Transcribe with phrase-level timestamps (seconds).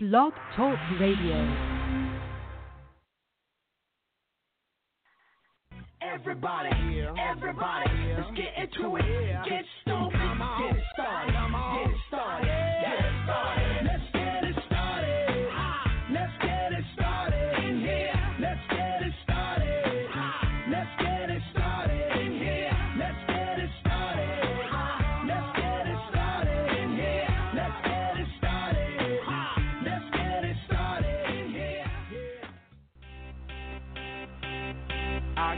[0.00, 1.34] Blog Talk Radio.
[6.00, 6.70] Everybody,
[7.18, 9.02] everybody, let's get into it.
[9.48, 10.14] Get stoked,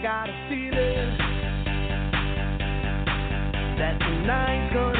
[0.00, 1.18] I got a feeling
[3.76, 4.99] that tonight's gonna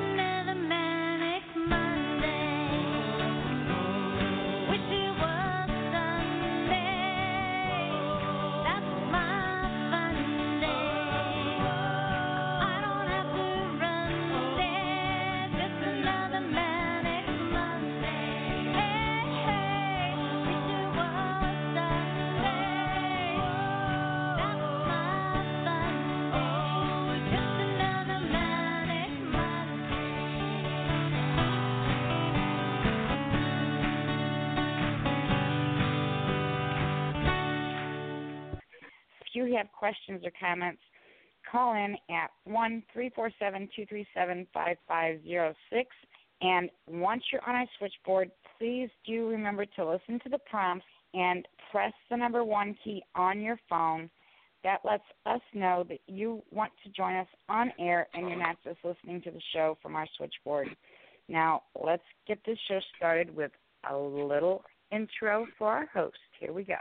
[39.55, 40.81] have questions or comments,
[41.49, 45.89] call in at one three four seven two three seven five five zero six.
[46.41, 51.47] And once you're on our switchboard, please do remember to listen to the prompts and
[51.71, 54.09] press the number one key on your phone.
[54.63, 58.57] That lets us know that you want to join us on air and you're not
[58.63, 60.67] just listening to the show from our switchboard.
[61.27, 63.51] Now, let's get this show started with
[63.89, 66.17] a little intro for our host.
[66.39, 66.75] Here we go.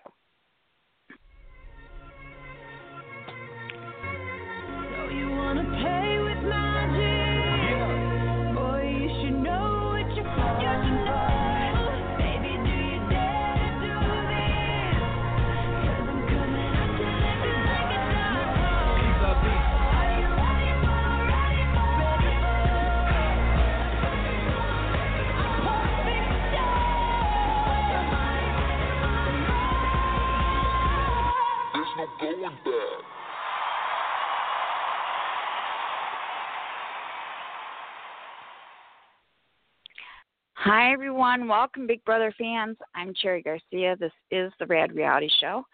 [40.72, 41.48] Hi, everyone.
[41.48, 42.76] Welcome, Big Brother fans.
[42.94, 43.96] I'm Cherry Garcia.
[43.98, 45.64] This is the Rad Reality Show.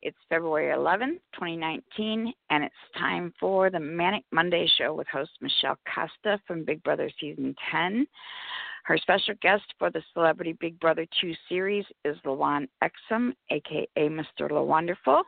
[0.00, 5.76] It's February 11th, 2019, and it's time for the Manic Monday Show with host Michelle
[5.92, 8.06] Costa from Big Brother Season 10.
[8.84, 14.52] Her special guest for the Celebrity Big Brother 2 series is Lawon Exum, aka Mr.
[14.52, 15.24] La Wonderful.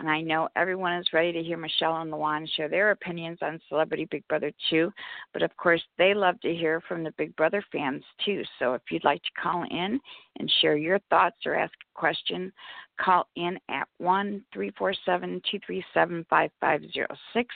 [0.00, 3.60] And I know everyone is ready to hear Michelle and Lawon share their opinions on
[3.68, 4.92] Celebrity Big Brother 2.
[5.32, 8.42] But of course, they love to hear from the Big Brother fans too.
[8.58, 10.00] So if you'd like to call in
[10.38, 12.52] and share your thoughts or ask a question,
[13.00, 17.54] call in at 1 347 237 5506.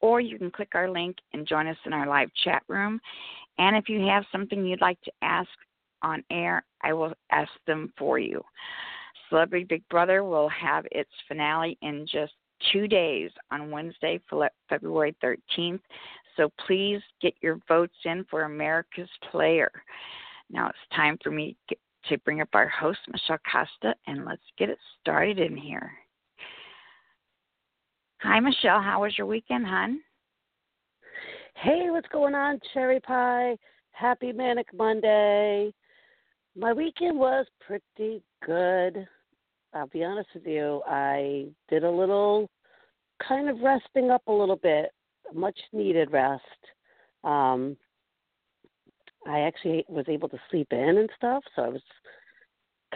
[0.00, 3.00] Or you can click our link and join us in our live chat room.
[3.58, 5.48] And if you have something you'd like to ask
[6.02, 8.42] on air, I will ask them for you.
[9.32, 12.34] Celebrity Big Brother will have its finale in just
[12.70, 14.20] two days on Wednesday,
[14.68, 15.80] February 13th.
[16.36, 19.70] So please get your votes in for America's Player.
[20.50, 21.56] Now it's time for me
[22.08, 25.90] to bring up our host, Michelle Costa, and let's get it started in here.
[28.20, 28.82] Hi, Michelle.
[28.82, 30.00] How was your weekend, hon?
[31.56, 33.56] Hey, what's going on, Cherry Pie?
[33.92, 35.72] Happy Manic Monday.
[36.54, 39.08] My weekend was pretty good.
[39.74, 40.82] I'll be honest with you.
[40.86, 42.50] I did a little
[43.26, 44.90] kind of resting up a little bit,
[45.34, 46.42] much needed rest.
[47.24, 47.76] Um,
[49.26, 51.82] I actually was able to sleep in and stuff, so I was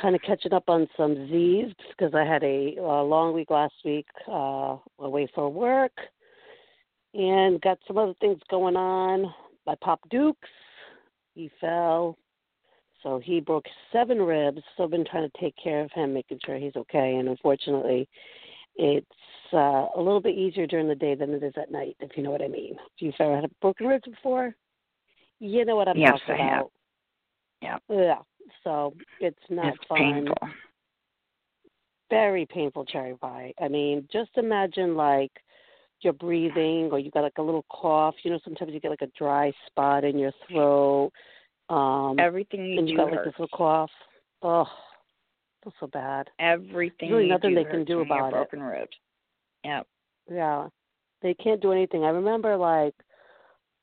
[0.01, 3.75] kind of catching up on some Z's because I had a, a long week last
[3.85, 5.93] week uh, away for work
[7.15, 9.33] and got some other things going on.
[9.67, 10.49] My Pop Dukes,
[11.35, 12.19] he fell,
[13.07, 14.61] so he broke seven ribs.
[14.77, 17.15] So I've been trying to take care of him, making sure he's okay.
[17.15, 18.09] And unfortunately,
[18.75, 19.07] it's
[19.53, 22.25] uh, a little bit easier during the day than it is at night, if you
[22.25, 22.73] know what I mean.
[22.73, 24.57] If you've ever had broken ribs before,
[25.39, 26.53] you know what I'm Yes, talking I have.
[26.59, 26.73] about.
[27.63, 27.79] Yeah.
[27.89, 28.19] Yeah.
[28.65, 29.99] So it's not it's fun.
[29.99, 30.49] painful.
[32.11, 33.53] Very painful cherry pie.
[33.61, 35.33] I mean, just imagine like
[36.01, 38.17] you're breathing or you got like a little cough.
[38.25, 41.13] You know, sometimes you get like a dry spot in your throat.
[41.69, 43.31] Um Everything you and do you got like hurts.
[43.31, 43.91] this little cough.
[44.43, 44.67] Oh,
[45.63, 46.29] feels so bad.
[46.39, 48.51] Everything really nothing they can do when you have about it.
[48.51, 48.97] broken ribs.
[49.65, 49.87] Yep.
[50.31, 50.69] Yeah.
[51.23, 52.05] They can't do anything.
[52.05, 52.95] I remember like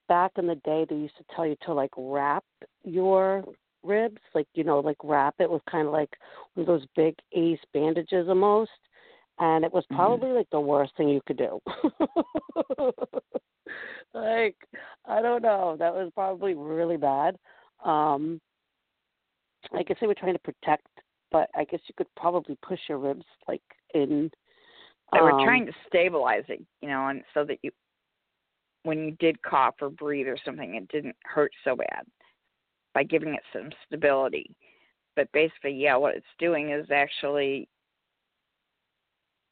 [0.07, 2.43] back in the day they used to tell you to like wrap
[2.83, 3.43] your
[3.83, 6.09] ribs, like you know, like wrap it with kind of like
[6.53, 8.71] one of those big ace bandages almost.
[9.39, 9.95] And it was Mhm.
[9.95, 11.59] probably like the worst thing you could do.
[14.13, 14.55] like,
[15.05, 15.75] I don't know.
[15.77, 17.37] That was probably really bad.
[17.83, 18.39] Um
[19.73, 20.87] I guess they were trying to protect
[21.33, 23.63] but I guess you could probably push your ribs like
[23.93, 24.31] in
[25.11, 27.71] They were um, trying to stabilize it, you know, and so that you,
[28.83, 32.03] when you did cough or breathe or something, it didn't hurt so bad
[32.93, 34.55] by giving it some stability.
[35.15, 37.67] But basically, yeah, what it's doing is actually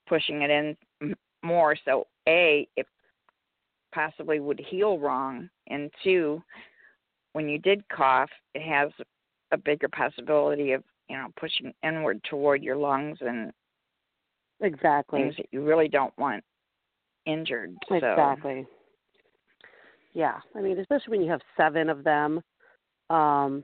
[0.07, 1.75] pushing it in more.
[1.83, 2.85] So, A, it
[3.93, 5.49] possibly would heal wrong.
[5.67, 6.43] And two,
[7.33, 8.91] when you did cough, it has
[9.51, 13.51] a bigger possibility of, you know, pushing inward toward your lungs and
[14.61, 15.21] exactly.
[15.21, 16.43] things that you really don't want
[17.25, 17.75] injured.
[17.87, 18.65] So Exactly.
[20.13, 22.41] Yeah, I mean, especially when you have seven of them,
[23.09, 23.63] um,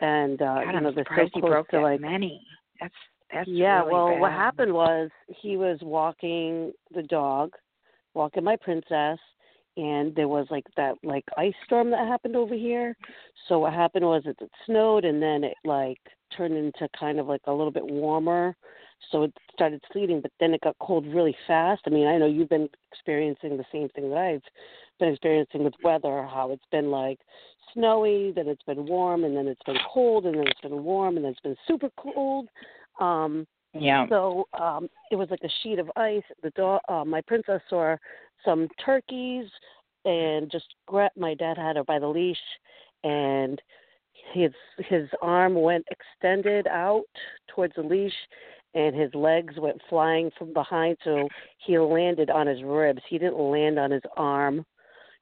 [0.00, 2.00] and uh, God, you know I'm they're so close broke to like.
[2.00, 2.40] many.
[2.80, 2.94] That's
[3.32, 7.52] that's yeah, really well, what happened was he was walking the dog,
[8.14, 9.18] walking my princess,
[9.76, 12.96] and there was like that like ice storm that happened over here.
[13.48, 16.00] So what happened was it, it snowed and then it like
[16.36, 18.56] turned into kind of like a little bit warmer.
[19.10, 21.82] So it started sleeting, but then it got cold really fast.
[21.86, 24.42] I mean, I know you've been experiencing the same thing that I've
[24.98, 27.18] been experiencing with weather, how it's been like
[27.72, 31.16] snowy, then it's been warm, and then it's been cold, and then it's been warm,
[31.16, 32.48] and then it's been super cold.
[33.00, 34.06] Um, Yeah.
[34.08, 36.22] so um, it was like a sheet of ice.
[36.42, 37.96] The dog, uh, my princess saw
[38.44, 39.46] some turkeys,
[40.04, 42.36] and just gra- my dad had her by the leash,
[43.02, 43.60] and
[44.32, 47.04] his his arm went extended out
[47.54, 48.14] towards the leash,
[48.74, 50.96] and his legs went flying from behind.
[51.04, 51.28] So
[51.58, 53.02] he landed on his ribs.
[53.08, 54.64] He didn't land on his arm.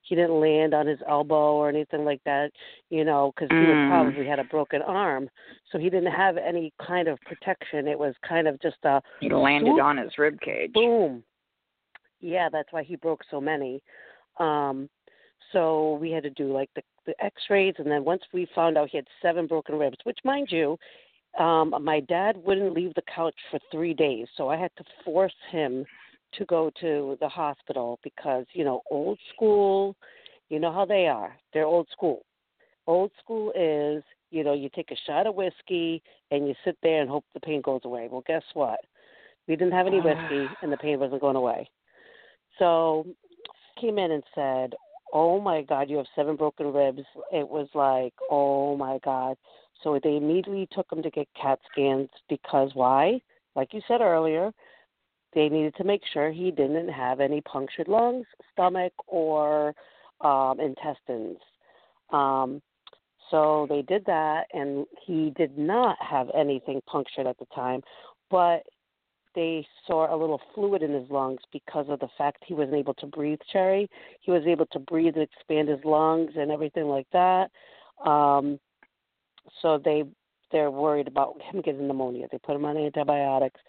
[0.02, 2.50] He didn't land on his elbow or anything like that,
[2.90, 3.88] you know, because he would Mm.
[3.88, 5.30] probably had a broken arm.
[5.70, 7.86] So he didn't have any kind of protection.
[7.86, 10.72] It was kind of just a He landed swoop, on his rib cage.
[10.72, 11.24] boom.
[12.20, 13.82] Yeah, that's why he broke so many.
[14.38, 14.88] Um,
[15.52, 18.90] so we had to do like the, the X-rays, and then once we found out
[18.90, 20.78] he had seven broken ribs, which, mind you,
[21.38, 25.34] um, my dad wouldn't leave the couch for three days, so I had to force
[25.50, 25.84] him
[26.34, 29.96] to go to the hospital because you know old school.
[30.48, 31.34] You know how they are.
[31.54, 32.24] They're old school.
[32.86, 37.00] Old school is you know you take a shot of whiskey and you sit there
[37.00, 38.08] and hope the pain goes away.
[38.10, 38.80] Well, guess what?
[39.48, 40.04] We didn't have any ah.
[40.04, 41.68] whiskey, and the pain wasn't going away.
[42.58, 43.06] So
[43.80, 44.74] came in and said,
[45.12, 49.36] "Oh my God, you have seven broken ribs." It was like, "Oh my God."
[49.82, 53.20] So they immediately took him to get CAT scans because why?
[53.56, 54.52] Like you said earlier,
[55.34, 59.74] they needed to make sure he didn't have any punctured lungs, stomach, or
[60.20, 61.38] um, intestines.
[62.10, 62.60] Um,
[63.30, 67.80] so they did that, and he did not have anything punctured at the time,
[68.30, 68.62] but
[69.34, 72.94] they saw a little fluid in his lungs because of the fact he wasn't able
[72.94, 73.38] to breathe.
[73.50, 73.88] Cherry,
[74.20, 77.50] he was able to breathe and expand his lungs and everything like that.
[78.04, 78.60] Um,
[79.60, 80.04] so they
[80.50, 82.26] they're worried about him getting pneumonia.
[82.30, 83.60] They put him on antibiotics.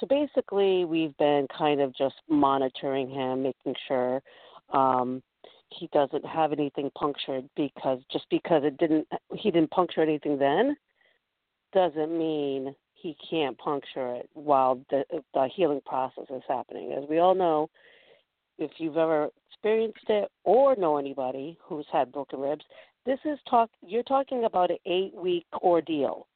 [0.00, 4.22] So basically, we've been kind of just monitoring him, making sure
[4.72, 5.22] um,
[5.70, 10.76] he doesn't have anything punctured because just because it didn't he didn't puncture anything then
[11.72, 16.92] doesn't mean he can't puncture it while the the healing process is happening.
[16.92, 17.68] As we all know,
[18.58, 22.64] if you've ever experienced it or know anybody who's had broken ribs,
[23.04, 26.26] this is talk you're talking about an eight week ordeal.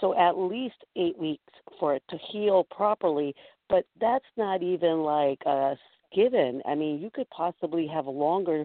[0.00, 3.34] So at least eight weeks for it to heal properly,
[3.68, 5.76] but that's not even like a
[6.14, 6.62] given.
[6.66, 8.64] I mean, you could possibly have longer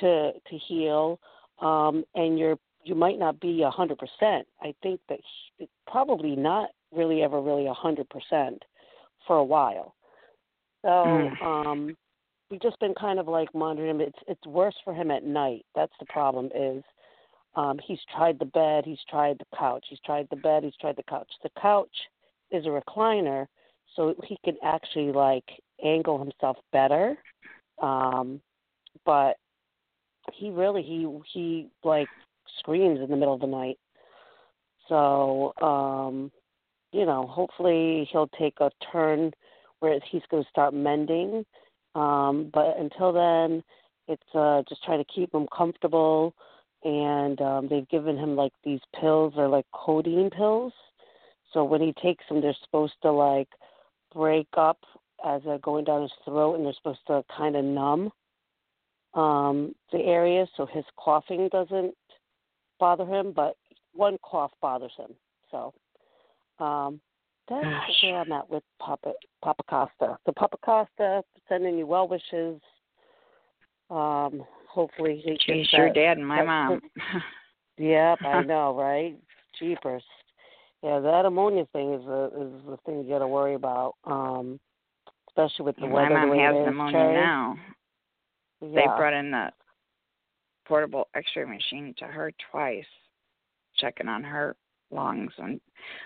[0.00, 1.18] to to heal,
[1.60, 4.46] um, and you're you might not be a hundred percent.
[4.60, 5.20] I think that
[5.58, 8.62] he, probably not really ever really a hundred percent
[9.26, 9.94] for a while.
[10.82, 11.42] So Mm.
[11.42, 11.96] um,
[12.50, 14.00] we've just been kind of like monitoring him.
[14.00, 15.64] It's it's worse for him at night.
[15.74, 16.50] That's the problem.
[16.54, 16.82] Is
[17.54, 20.96] um, he's tried the bed, he's tried the couch, he's tried the bed, he's tried
[20.96, 21.28] the couch.
[21.42, 21.94] The couch
[22.50, 23.46] is a recliner,
[23.94, 25.44] so he can actually like
[25.84, 27.16] angle himself better.
[27.80, 28.40] Um,
[29.04, 29.36] but
[30.32, 32.08] he really he he like
[32.58, 33.78] screams in the middle of the night.
[34.88, 36.30] So um,
[36.92, 39.32] you know, hopefully he'll take a turn
[39.80, 41.44] where he's going to start mending.
[41.94, 43.62] Um, but until then,
[44.08, 46.34] it's uh, just trying to keep him comfortable.
[46.84, 50.72] And um, they've given him like these pills, they're like codeine pills.
[51.52, 53.48] So when he takes them, they're supposed to like
[54.12, 54.78] break up
[55.24, 58.10] as they're going down his throat, and they're supposed to kind of numb
[59.14, 61.94] um, the area so his coughing doesn't
[62.80, 63.32] bother him.
[63.34, 63.56] But
[63.94, 65.14] one cough bothers him.
[65.50, 65.74] So
[66.58, 67.00] um,
[67.48, 67.64] that's
[68.02, 69.12] where I'm at with Papa
[69.42, 70.18] Papa Costa.
[70.24, 72.60] So Papa Costa, sending you well wishes.
[73.90, 76.80] Um, hopefully he She's your that- dad and my mom.
[77.78, 79.16] Yep, I know, right?
[79.58, 80.04] Jeepers.
[80.82, 84.60] Yeah, that ammonia thing is the is the thing you got to worry about, um,
[85.28, 86.10] especially with the my weather.
[86.14, 87.14] mom the way has it is, pneumonia Cherry.
[87.14, 87.56] now.
[88.60, 88.68] Yeah.
[88.74, 89.48] They brought in the
[90.66, 92.84] portable X-ray machine to her twice,
[93.78, 94.54] checking on her
[94.90, 95.32] lungs.
[95.38, 95.58] And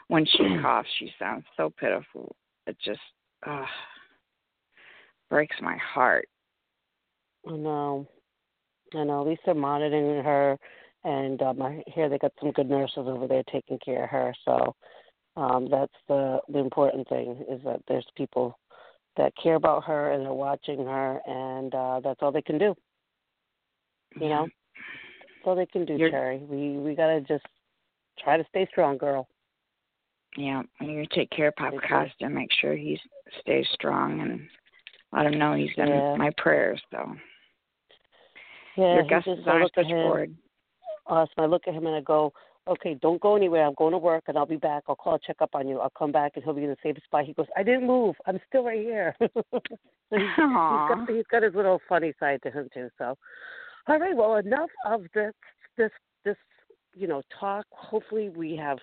[0.06, 2.34] when she coughs, she sounds so pitiful.
[2.68, 3.00] It just
[3.46, 3.66] uh,
[5.28, 6.28] breaks my heart.
[7.46, 8.06] I know.
[8.94, 9.22] I know.
[9.22, 10.58] At least they're monitoring her,
[11.04, 14.34] and um, I hear they got some good nurses over there taking care of her.
[14.44, 14.74] So
[15.36, 18.58] um, that's the the important thing is that there's people
[19.16, 22.74] that care about her and they're watching her, and uh, that's all they can do.
[24.20, 26.38] You know, that's all they can do, You're- Cherry.
[26.38, 27.44] We we gotta just
[28.18, 29.28] try to stay strong, girl.
[30.36, 31.88] Yeah, and you take care of Papa Okay.
[31.88, 33.00] Costa, make sure he
[33.40, 34.40] stays strong, and
[35.12, 36.14] let him know he's in Yeah.
[36.16, 36.80] my prayers.
[36.90, 37.16] So
[38.76, 40.36] Yeah, your he just- is I on look at him- switchboard.
[41.06, 41.34] Awesome.
[41.38, 42.32] I look at him and I go,
[42.66, 43.64] okay, don't go anywhere.
[43.64, 44.82] I'm going to work and I'll be back.
[44.88, 45.78] I'll call, check up on you.
[45.78, 47.24] I'll come back and he'll be in the same spot.
[47.24, 48.16] He goes, I didn't move.
[48.26, 49.14] I'm still right here.
[49.20, 49.30] he's,
[50.10, 52.88] he's got he's got his little funny side to him too.
[52.98, 53.16] So,
[53.86, 54.16] all right.
[54.16, 55.32] Well, enough of this
[55.76, 55.90] this
[56.24, 56.36] this
[56.94, 57.66] you know talk.
[57.70, 58.78] Hopefully, we have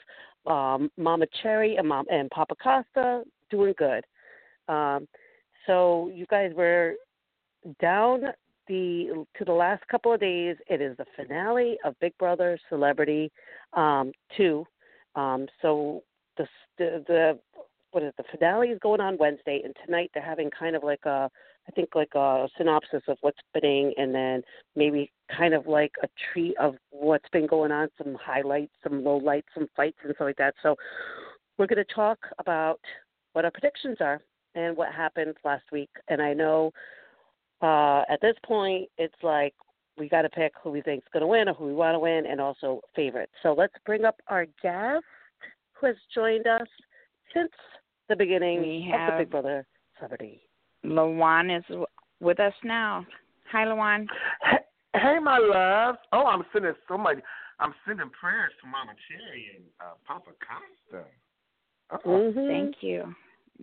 [0.46, 4.06] um, Mama Cherry and Mom and Papa Costa doing good.
[4.70, 5.08] Um,
[5.68, 6.94] so you guys were
[7.82, 8.24] down
[8.68, 10.56] the to the last couple of days.
[10.70, 13.32] It is the finale of Big Brother Celebrity
[13.74, 14.66] um, Two.
[15.16, 16.04] Um, so
[16.38, 17.40] the, the the
[17.92, 21.06] what is the finale is going on Wednesday, and tonight they're having kind of like
[21.06, 21.30] a
[21.68, 24.44] I think like a synopsis of what's happening, and then
[24.76, 29.18] maybe kind of like a treat of what's been going on, some highlights, some low
[29.18, 30.56] lights, some fights, and stuff like that.
[30.62, 30.76] So
[31.58, 32.80] we're going to talk about
[33.34, 34.22] what our predictions are
[34.56, 35.90] and what happened last week.
[36.10, 36.72] And I know
[37.64, 39.54] uh, at this point, it's like
[39.98, 42.00] we got to pick who we think's going to win or who we want to
[42.00, 43.32] win, and also favorites.
[43.42, 45.04] So let's bring up our guest
[45.74, 46.68] who has joined us
[47.34, 47.52] since
[48.10, 49.66] the beginning We of the Big Brother
[49.98, 50.42] celebrity.
[50.86, 51.64] Lawon is
[52.20, 53.06] with us now.
[53.52, 54.08] Hi, Lawon.
[54.44, 54.58] Hey,
[54.96, 55.96] hey, my love.
[56.12, 57.18] Oh, I'm sending so much.
[57.60, 61.06] I'm sending prayers to Mama Cherry and uh, Papa Costa.
[61.92, 62.48] Oh, Mm-hmm.
[62.48, 63.14] Thank you.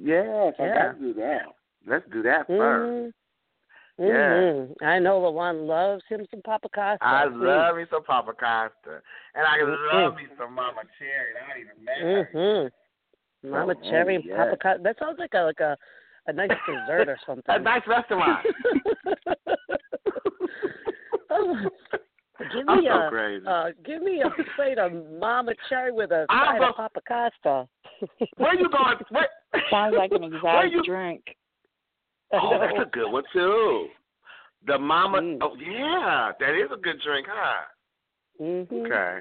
[0.00, 0.74] yes, I Yeah.
[0.92, 1.42] gotta do that.
[1.86, 3.14] Let's do that first.
[4.00, 4.62] Mm-hmm.
[4.72, 4.84] Mm-hmm.
[4.84, 6.98] I know Lawon loves him some Papa Costa.
[7.02, 7.36] I Please.
[7.36, 9.02] love me some Papa Costa,
[9.34, 9.92] and I Mhm.
[9.92, 11.34] love me some Mama Cherry.
[11.36, 12.28] I don't even mad.
[12.34, 13.50] Mm-hmm.
[13.50, 14.36] Mama Oh, Cherry and yes.
[14.38, 14.82] Papa Costa.
[14.82, 15.76] That sounds like a like a
[16.26, 17.44] a nice dessert or something.
[17.54, 18.46] A nice restaurant.
[21.32, 21.54] Oh,
[22.52, 23.46] give I'm me so a crazy.
[23.46, 27.00] uh, give me a plate of Mama Cherry with a I'm side a- of Papa
[27.06, 27.68] Costa.
[28.36, 28.96] Where you going?
[29.10, 29.28] Where?
[29.70, 30.82] Sounds like an Where exotic you?
[30.82, 31.22] drink.
[32.32, 33.88] Oh, that's a good one too.
[34.66, 35.20] The Mama.
[35.20, 35.38] Mm.
[35.40, 37.64] Oh yeah, that is a good drink, huh?
[38.40, 38.74] Mm-hmm.
[38.74, 39.20] Okay.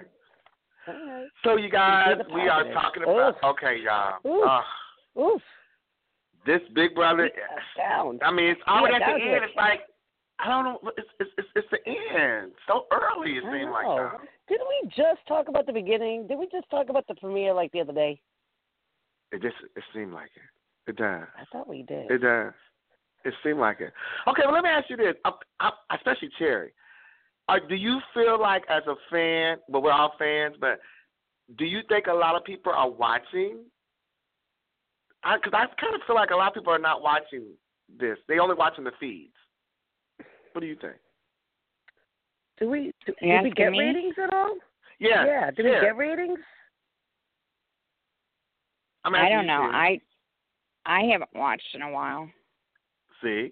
[0.88, 1.28] Right.
[1.44, 3.30] So you guys, we are talking about.
[3.30, 3.36] Oof.
[3.44, 4.20] Okay, y'all.
[4.25, 4.48] Oof.
[4.48, 5.42] Uh, Oof.
[6.46, 7.30] this Big Brother.
[7.78, 8.20] Down.
[8.24, 9.32] I mean, it's always Yeah, at the end.
[9.36, 9.44] it.
[9.44, 9.82] It's like
[10.39, 10.92] I don't know.
[10.98, 12.51] It's it's it's, it's the end.
[12.68, 14.20] So early it I seemed like that.
[14.48, 16.28] Didn't we just talk about the beginning?
[16.28, 18.20] Did we just talk about the premiere like the other day?
[19.32, 20.89] It just it seemed like it.
[20.92, 21.28] It does.
[21.38, 22.10] I thought we did.
[22.10, 22.54] It does.
[23.26, 23.92] It seemed like it.
[24.28, 26.72] Okay, well let me ask you this, uh, uh, especially Cherry.
[27.48, 30.80] Uh, do you feel like as a fan, well we're all fans, but
[31.58, 33.58] do you think a lot of people are watching?
[35.24, 37.44] Because I, kind of feel like a lot of people are not watching
[38.00, 38.18] this.
[38.28, 39.34] They only watching the feeds.
[40.54, 40.96] What do you think?
[42.60, 42.94] Do we?
[43.06, 43.80] Do, You did we get me?
[43.80, 44.56] ratings at all?
[45.00, 45.26] Yeah.
[45.26, 45.52] Yeah.
[45.52, 45.76] Do yeah.
[45.76, 46.40] we get ratings?
[49.04, 49.70] I'm I don't you, know.
[49.72, 50.02] Cherry.
[50.86, 52.30] I I haven't watched in a while.
[53.22, 53.52] See.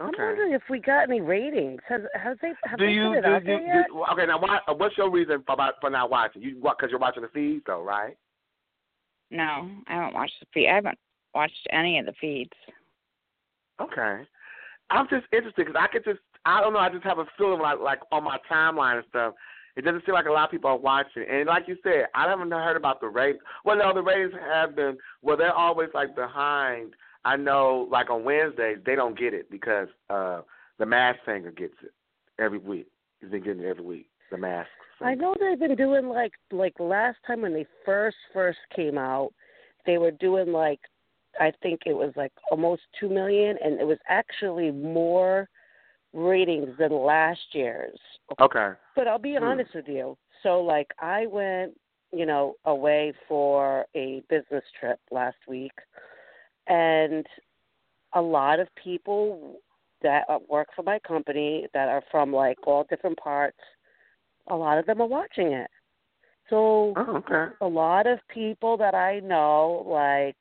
[0.00, 1.80] I'm wondering if we got any ratings.
[1.88, 3.86] Has has they have do they you put it do out you, there yet?
[3.88, 4.38] do, okay now?
[4.38, 6.42] Why, uh, what's your reason for about, for not watching?
[6.42, 8.16] You because you're watching the feeds though, right?
[9.30, 10.68] No, I haven't watched the feed.
[10.68, 10.98] I haven't
[11.34, 12.52] watched any of the feeds.
[13.80, 14.22] Okay.
[14.90, 17.60] I'm just interested because I could just I don't know I just have a feeling
[17.60, 19.34] like like on my timeline and stuff.
[19.76, 22.28] It doesn't seem like a lot of people are watching, and like you said, I
[22.28, 23.36] haven't heard about the rate.
[23.64, 25.36] Well, no, the ratings have been well.
[25.36, 26.94] They're always like behind.
[27.24, 30.42] I know, like on Wednesdays, they don't get it because uh
[30.78, 31.92] the Mask Singer gets it
[32.38, 32.88] every week.
[33.20, 34.10] He's been getting it every week.
[34.30, 34.68] The Mask.
[35.00, 39.32] I know they've been doing like like last time when they first first came out,
[39.86, 40.80] they were doing like
[41.40, 45.48] I think it was like almost two million, and it was actually more
[46.12, 47.98] ratings than last year's.
[48.40, 48.72] Okay.
[48.96, 49.44] But I'll be Hmm.
[49.44, 50.16] honest with you.
[50.42, 51.78] So like I went,
[52.12, 55.72] you know, away for a business trip last week
[56.68, 57.26] and
[58.14, 59.60] a lot of people
[60.02, 63.58] that uh, work for my company that are from like all different parts,
[64.48, 65.70] a lot of them are watching it.
[66.48, 67.52] So Oh, okay.
[67.60, 70.36] a lot of people that I know, like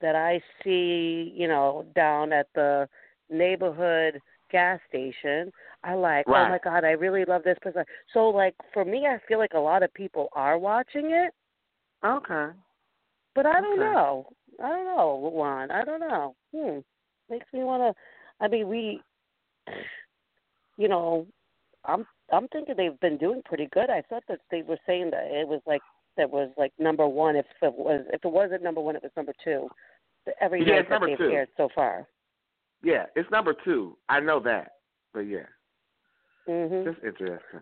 [0.00, 2.88] that I see, you know, down at the
[3.30, 4.20] neighborhood
[4.50, 5.52] gas station,
[5.84, 7.84] I like, oh my god, I really love this person.
[8.14, 11.32] So like for me, I feel like a lot of people are watching it,
[12.04, 12.52] Okay.
[13.34, 14.28] but I don't know.
[14.62, 15.70] I don't know, Juan.
[15.70, 16.34] I don't know.
[16.54, 16.78] Hmm.
[17.30, 18.44] Makes me want to.
[18.44, 19.00] I mean, we,
[20.76, 21.26] you know,
[21.84, 23.90] I'm I'm thinking they've been doing pretty good.
[23.90, 25.82] I thought that they were saying that it was like
[26.16, 27.36] that was like number one.
[27.36, 29.68] If it was if it wasn't number one, it was number two.
[30.40, 31.30] Every Yeah, that they've two.
[31.30, 32.06] aired so far.
[32.82, 33.96] Yeah, it's number two.
[34.08, 34.72] I know that,
[35.12, 35.46] but yeah.
[36.48, 36.84] Mhm.
[36.84, 37.60] Just interesting.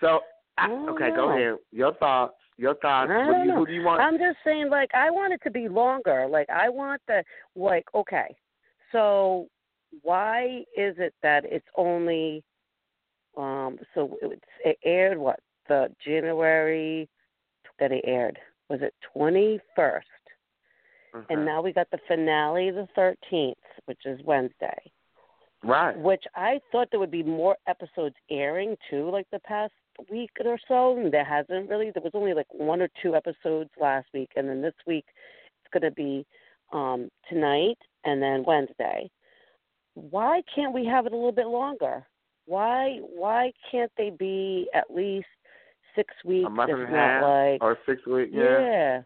[0.00, 0.20] So,
[0.58, 1.58] I, okay, go ahead.
[1.70, 2.34] Your thoughts.
[2.62, 3.10] Your thoughts.
[3.10, 3.56] I What do don't you, know.
[3.58, 4.00] who do you want?
[4.00, 6.28] I'm just saying, like, I want it to be longer.
[6.30, 7.24] Like, I want the
[7.56, 7.84] like.
[7.92, 8.36] Okay,
[8.92, 9.48] so
[10.02, 12.44] why is it that it's only?
[13.36, 13.78] Um.
[13.94, 17.08] So it's it aired what the January
[17.80, 20.06] that it aired was it twenty first,
[21.16, 21.34] Okay.
[21.34, 24.78] and now we got the finale the thirteenth, which is Wednesday.
[25.64, 25.98] right.
[25.98, 29.72] Which I thought there would be more episodes airing too, like the past
[30.10, 30.98] week or so.
[30.98, 31.90] And there hasn't really.
[31.90, 35.04] There was only like one or two episodes last week, and then this week
[35.64, 36.26] it's going to be
[36.72, 39.10] um tonight and then Wednesday.
[39.94, 42.06] Why can't we have it a little bit longer?
[42.46, 45.26] Why why can't they be at least
[45.94, 48.30] six weeks, A month if and a not half like or six weeks.
[48.34, 48.60] Yeah.
[48.60, 49.02] yeah.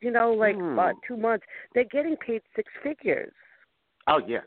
[0.00, 0.72] You know, like Hmm.
[0.72, 1.46] about two months.
[1.74, 3.32] They're getting paid six figures.
[4.06, 4.40] Oh yeah.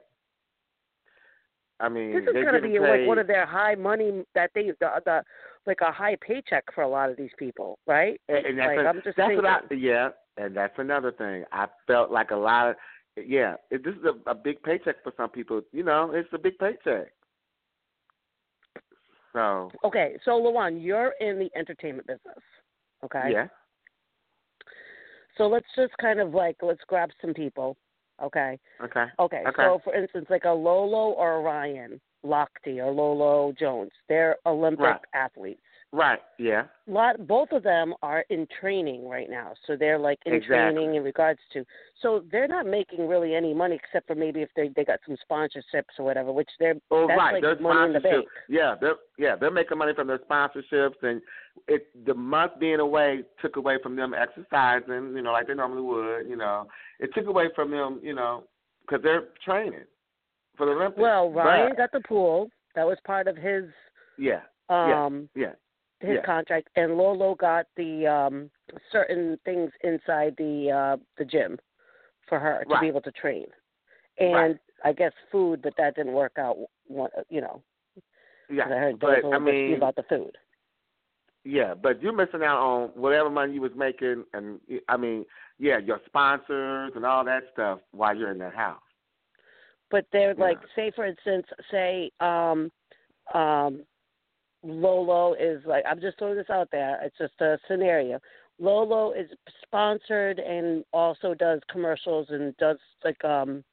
[1.80, 4.52] I mean, This is going to be paid, like one of their high money that
[4.54, 5.24] they the, the
[5.66, 8.20] like a high paycheck for a lot of these people, right?
[8.28, 9.38] and, and that's like, a- I'm just that's thinking.
[9.38, 11.44] what I yeah, and that's another thing.
[11.52, 12.76] I felt like a lot of
[13.26, 13.56] yeah.
[13.70, 15.62] It, this is a, a big paycheck for some people.
[15.72, 17.12] You know, it's a big paycheck.
[19.34, 22.40] So Okay, so Lawon, you're in the entertainment business.
[23.04, 23.30] Okay.
[23.32, 23.48] yeah,
[25.38, 27.78] So let's just kind of like let's grab some people.
[28.22, 28.60] Okay.
[28.84, 29.44] okay, Okay.
[29.48, 29.64] Okay.
[29.64, 34.80] So for instance, like a Lolo or a Ryan Lochte or Lolo Jones, they're Olympic
[34.84, 35.02] Right.
[35.14, 35.62] athletes.
[35.92, 40.34] right, yeah, lot both of them are in training right now so they're like in
[40.34, 40.58] Exactly.
[40.58, 41.64] training in regards to
[42.02, 45.16] so they're not making really any money except for maybe if they they got some
[45.30, 47.34] sponsorships or whatever which they're Oh, that's right.
[47.34, 51.02] like Their money in the bank Yeah, they're yeah they're making money from their sponsorships,
[51.04, 51.22] and
[51.68, 55.84] it the month being away took away from them exercising, you know, like they normally
[55.84, 56.28] would.
[56.28, 56.68] You know,
[57.00, 58.46] it took away from them, you know,
[58.82, 59.86] because they're training
[60.60, 61.00] for the Olympics.
[61.02, 63.64] well ryan But- got the pool that was part of his
[64.18, 65.54] yeah, yeah, um yeah,
[66.02, 66.26] his yeah.
[66.26, 68.52] contract and lolo got the um
[68.92, 71.58] certain things inside the uh the gym
[72.28, 72.82] for her to Right.
[72.82, 73.48] be able to train
[74.20, 74.60] and Right.
[74.84, 76.58] i guess food but that didn't work out
[77.30, 77.64] you know,
[78.50, 78.66] yeah.
[78.66, 80.38] i heard but I mean, about the food
[81.46, 85.26] Yeah, but you're missing out on whatever money you was making, and I mean,
[85.58, 88.89] yeah, your sponsors and all that stuff while you're in that house.
[89.92, 90.44] But they're Yeah.
[90.44, 92.72] like, say for instance, say um,
[93.34, 93.84] um,
[94.64, 97.00] Lolo is like, I'm just throwing this out there.
[97.04, 98.20] It's just a scenario.
[98.60, 99.30] Lolo is
[99.62, 103.64] sponsored and also does commercials and does like um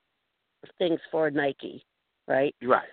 [0.78, 1.84] things for Nike,
[2.28, 2.54] right?
[2.62, 2.88] Right.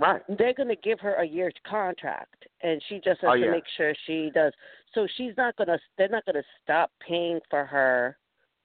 [0.00, 0.22] Right.
[0.38, 3.50] they're going to give her a year's contract and she just has Oh, to yeah.
[3.50, 4.52] make sure she does
[4.94, 8.16] so she's not going to they're not going to stop paying for her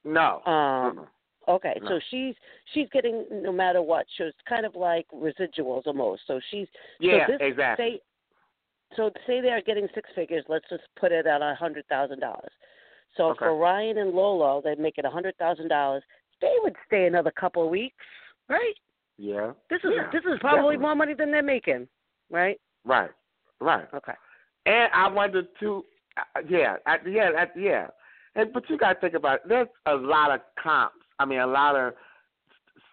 [0.03, 0.43] No.
[0.45, 1.07] um.
[1.47, 1.89] Okay No.
[1.89, 2.35] so she's
[2.73, 6.67] she's getting no matter what so it's kind of like residuals almost so she's
[6.99, 7.85] yeah, so this, exactly.
[7.85, 8.01] say
[8.95, 12.51] so say they're getting six figures let's just put it at a hundred thousand dollars
[13.17, 13.39] so Okay.
[13.39, 16.03] for ryan and lolo they make it a hundred thousand dollars
[16.41, 17.95] they would stay another couple of weeks
[18.49, 18.75] right
[19.17, 19.51] yeah.
[19.69, 20.77] this is Yeah, this is probably definitely.
[20.77, 21.87] more money than they're making
[22.31, 23.11] right Right.
[23.61, 23.87] Right.
[23.93, 24.13] okay
[24.65, 25.85] And I wonder too.
[26.17, 26.75] uh, Yeah.
[26.85, 27.29] I, yeah.
[27.37, 27.87] I, yeah.
[28.35, 29.41] And but you got to think about it.
[29.47, 31.02] There's a lot of comps.
[31.23, 31.93] I mean, a lot of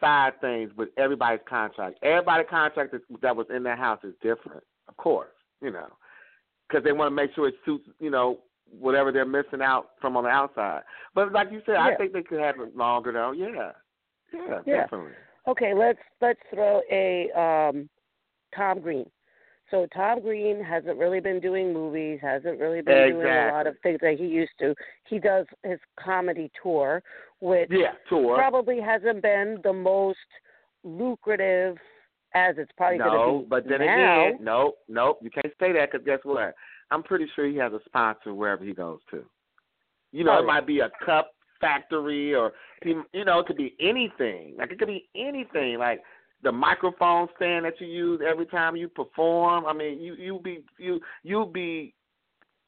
[0.01, 1.99] side things with everybody's contract.
[2.03, 5.29] Everybody's contract that, that was in their house is different, of course.
[5.61, 5.89] You know,
[6.69, 7.89] because they want to make sure it suits.
[7.99, 8.39] You know,
[8.79, 10.83] whatever they're missing out from on the outside.
[11.15, 13.33] But like you said, I think they could have it longer though.
[13.33, 13.73] Yeah.
[14.33, 14.61] Yeah.
[14.65, 14.83] Yeah.
[14.83, 15.13] Definitely.
[15.49, 17.89] Okay, let's let's throw a um
[18.57, 19.07] Tom Green.
[19.71, 23.77] So Tom Green hasn't really been doing movies, hasn't really been doing a lot of
[23.83, 24.75] things that he used to.
[25.09, 27.03] He does his comedy tour,
[27.41, 27.93] which Yeah.
[28.09, 28.37] Tour.
[28.37, 30.19] probably hasn't been the most
[30.85, 31.77] lucrative
[32.35, 34.27] as it's probably no, going to be but then now.
[34.29, 36.55] again, no, no, you can't say that because guess what?
[36.91, 39.25] I'm pretty sure he has a sponsor wherever he goes to.
[40.13, 40.47] You know, Oh, it yeah.
[40.47, 44.55] might be a cup factory or you know, it could be anything.
[44.59, 45.79] Like it could be anything.
[45.79, 46.01] Like
[46.43, 49.67] the microphone stand that you use every time you perform.
[49.67, 51.95] I mean, you you be you you be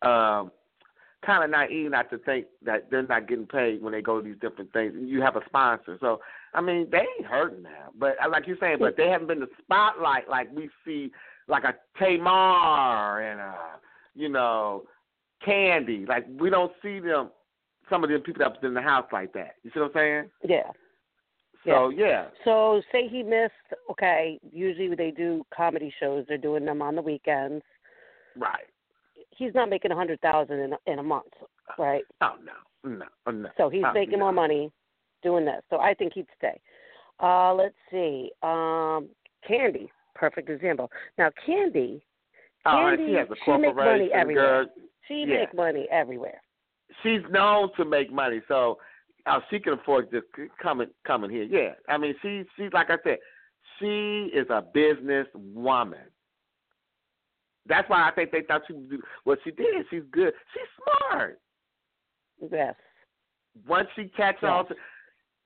[0.03, 0.51] um
[1.25, 4.29] kind of naive not to think that they're not getting paid when they go to
[4.29, 4.95] these different things.
[4.99, 6.21] You have a sponsor, so
[6.55, 7.91] I mean they ain't hurting now.
[7.99, 11.11] But uh, like you're saying, but they haven't been the spotlight like we see,
[11.49, 13.77] like a Tamar and uh,
[14.15, 14.85] you know,
[15.47, 16.09] Kandi.
[16.09, 17.31] Like we don't see them.
[17.91, 19.57] Some of them people that's in the house like that.
[19.63, 20.31] You see what I'm saying?
[20.45, 20.71] Yeah.
[21.65, 23.53] So yeah, So say he missed.
[23.91, 26.25] Okay, usually they do comedy shows.
[26.29, 27.63] They're doing them on the weekends.
[28.37, 28.67] right.
[29.37, 31.33] He's not making a hundred thousand in in a month,
[31.79, 32.05] right?
[32.21, 32.91] Oh no,
[33.27, 33.49] no, no.
[33.57, 34.25] So he's Oh, making no.
[34.27, 34.71] more money
[35.23, 35.63] doing this.
[35.71, 36.61] So I think he'd stay.
[37.21, 38.31] Uh, let's see.
[38.43, 39.09] Um,
[39.49, 40.91] Kandi, perfect example.
[41.19, 42.03] Now Kandi,
[42.65, 44.65] Oh, and Kandi, she has a she make money everywhere.
[44.65, 44.75] girl.
[45.09, 45.41] she Yeah.
[45.41, 46.41] make money everywhere.
[47.03, 48.79] she's known to make money, so
[49.27, 50.27] uh, she can afford just
[50.63, 51.45] come in, come in here.
[51.45, 53.19] Yeah, I mean, she she's like I said,
[53.79, 56.05] she is a business woman.
[57.67, 59.87] That's why I think they thought she would do what she did.
[59.91, 60.33] She's good.
[60.53, 60.69] She's
[61.11, 61.39] smart.
[62.51, 62.75] Yes.
[63.69, 64.51] Once she catch Yes.
[64.51, 64.75] on to,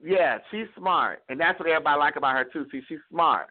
[0.03, 2.65] yeah, she's smart, and that's what everybody like about her too.
[2.71, 3.47] See, she's smart.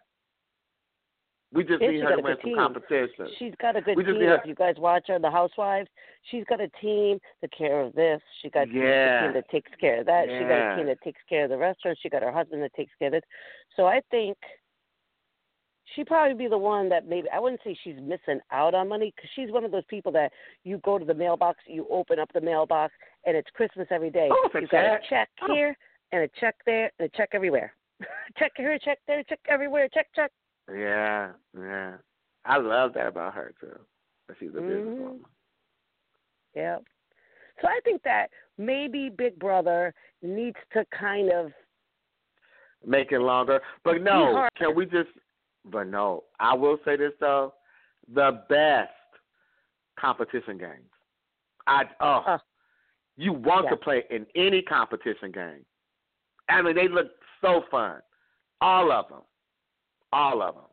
[1.53, 2.57] We just And need her to win some team.
[2.57, 3.29] competition.
[3.39, 4.27] She's got a good We just team.
[4.27, 5.89] her- If you guys watch her, on The Housewives,
[6.23, 8.21] she's got a team to care of this.
[8.41, 9.19] She got Yeah.
[9.19, 10.27] a team that takes care of that.
[10.27, 11.97] She got a team that takes care of the restaurant.
[11.99, 13.23] She got her husband that takes care of it.
[13.77, 14.37] So I think
[15.95, 19.13] she'd probably be the one that maybe I wouldn't say she's missing out on money
[19.15, 20.31] because she's one of those people that
[20.63, 22.93] you go to the mailbox, you open up the mailbox,
[23.25, 24.29] and it's Christmas every day.
[24.31, 25.29] Oh, you got a check.
[25.41, 25.53] Oh.
[25.53, 25.75] here
[26.11, 27.73] and a check there and a check everywhere.
[28.37, 30.31] check here, check there, check everywhere, check, check.
[30.73, 31.93] Yeah, yeah.
[32.45, 33.79] I love that about her too.
[34.27, 34.69] That she's a Mhm.
[34.69, 35.19] businesswoman.
[36.53, 36.77] Yeah.
[37.61, 41.51] So I think that maybe Big Brother needs to kind of
[42.85, 43.61] make it longer.
[43.83, 45.09] But no, can we just?
[45.71, 47.53] But no, I will say this though:
[48.13, 48.91] the best
[49.99, 50.89] competition games.
[51.65, 52.37] I oh, Uh,
[53.17, 53.71] you want yeah.
[53.71, 55.65] to play in any competition game.
[56.49, 57.07] I mean, they look
[57.41, 58.01] so fun.
[58.61, 59.21] All of them,
[60.13, 60.63] all of them.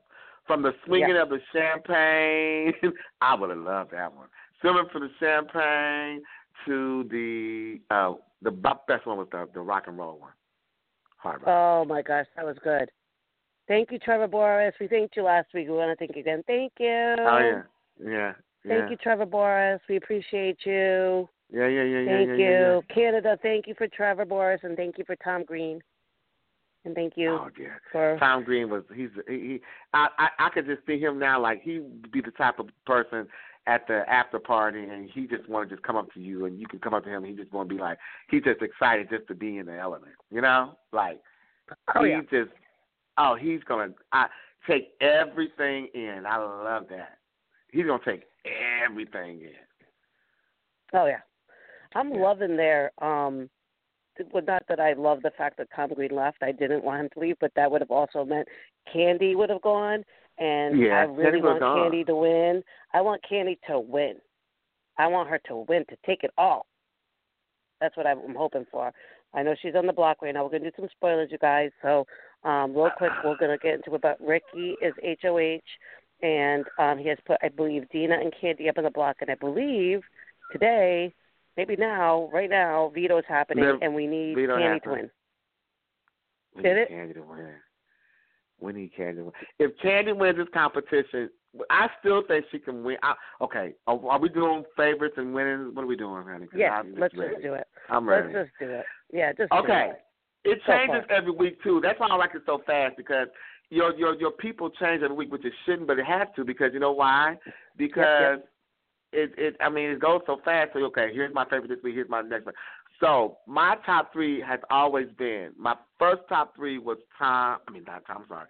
[0.47, 2.75] From the swinging of the champagne,
[3.23, 4.29] I would have loved that one.
[4.61, 6.23] Swimming for the champagne
[6.67, 10.33] to the uh the best one was the the rock and roll one.
[11.17, 11.49] Hard rock.
[11.49, 12.91] oh my gosh, that was good.
[13.67, 14.75] Thank you, Trevor Boris.
[14.79, 15.69] We thanked you last week.
[15.69, 16.43] We want to thank you again.
[16.47, 17.15] Thank you.
[17.19, 17.63] Oh yeah,
[18.03, 18.33] yeah, yeah.
[18.69, 19.81] Thank you, Trevor Boris.
[19.89, 21.29] We appreciate you.
[21.53, 22.51] Yeah, yeah, yeah, yeah, Thank yeah, you.
[22.51, 22.95] yeah, yeah.
[22.95, 25.81] Canada, thank you for Trevor Boris and thank you for Tom Green.
[26.85, 27.81] And thank you Oh dear.
[27.93, 29.61] for Tom Green was he's he, he
[29.95, 32.69] I, I I could just see him now like he would be the type of
[32.85, 33.27] person
[33.67, 36.61] at the after party and he just want to just come up to you and
[36.61, 37.97] you can come up to him and he just want to be like
[38.31, 41.21] he's just excited just to be in the element you know like
[41.95, 42.21] Oh he yeah.
[42.31, 42.51] just
[43.19, 44.27] oh he's gonna I
[44.69, 47.19] take everything in I love that
[47.71, 48.25] he's gonna take
[48.85, 49.51] everything in
[50.93, 51.21] Oh yeah.
[51.95, 52.23] I'm Yeah.
[52.23, 53.51] loving their um
[54.33, 56.39] well, not that I love the fact that Tom Green left.
[56.43, 58.47] I didn't want him to leave, but that would have also meant
[58.95, 60.05] Kandi would have gone,
[60.39, 61.77] and Yeah, I really want gone.
[61.77, 62.63] Kandi to win.
[62.93, 64.21] I want Kandi to win.
[64.99, 66.67] I want her to win to take it all.
[67.81, 68.93] That's what I'm hoping for.
[69.35, 70.45] I know she's on the block right now.
[70.45, 71.73] We're gonna do some spoilers, you guys.
[71.83, 72.07] So,
[72.45, 75.61] um, real quick, we're gonna get into about Ricky is HOH,
[76.23, 79.31] and um, he has put, I believe, Dina and Kandi up on the block, and
[79.31, 80.03] I believe
[80.53, 81.15] today,
[81.57, 85.11] maybe now, right now, Veto's happening, The- and we need Veto Kandi to win.
[86.55, 86.91] We Did need it?
[86.91, 87.53] Kandi to win.
[88.61, 89.33] We need Kandi to win.
[89.59, 91.31] If Kandi wins this competition,
[91.71, 92.97] I still think she can win.
[93.03, 95.75] I, okay, are, are we doing favorites and winning?
[95.75, 96.47] What are we doing, honey?
[96.55, 97.35] Yeah, let's ready.
[97.35, 97.67] just do it.
[97.89, 98.33] I'm ready.
[98.35, 98.85] Let's just do it.
[99.13, 99.93] Yeah, just do Okay.
[100.45, 100.51] It.
[100.51, 101.81] It Go for changes every week too.
[101.83, 103.29] That's why I like it so fast because
[103.71, 106.71] your your your people change every week, which it shouldn't, but it has to because
[106.73, 107.37] you know why?
[107.77, 108.39] Because
[109.13, 110.71] it it I mean it goes so fast.
[110.73, 111.95] So okay, here's my favorite this week.
[111.95, 112.55] Here's my next one.
[113.01, 117.59] So my top three has always been my first top three was Tom.
[117.67, 118.23] I mean not Tom.
[118.23, 118.47] I'm sorry,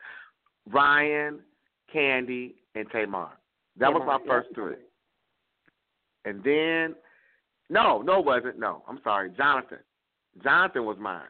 [0.70, 1.40] Ryan,
[1.94, 3.30] Kandi, and Tamar.
[3.78, 4.54] That was my first yep.
[4.54, 4.76] three.
[6.24, 6.94] And then
[7.70, 8.58] no, no, it wasn't.
[8.58, 9.78] No, I'm sorry, Jonathan.
[10.42, 11.22] Jonathan was mine.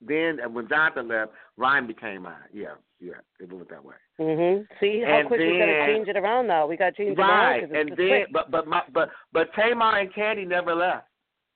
[0.00, 2.34] Then and when Jonathan left, Ryan became mine.
[2.52, 3.96] Yeah, yeah, it went that way.
[4.20, 4.66] Mhm.
[4.78, 6.66] See how And quick we got to change it around now.
[6.66, 8.32] We got to change it Right, around 'cause it's and then quick.
[8.32, 11.08] but but my but but Tamar and Kandi never left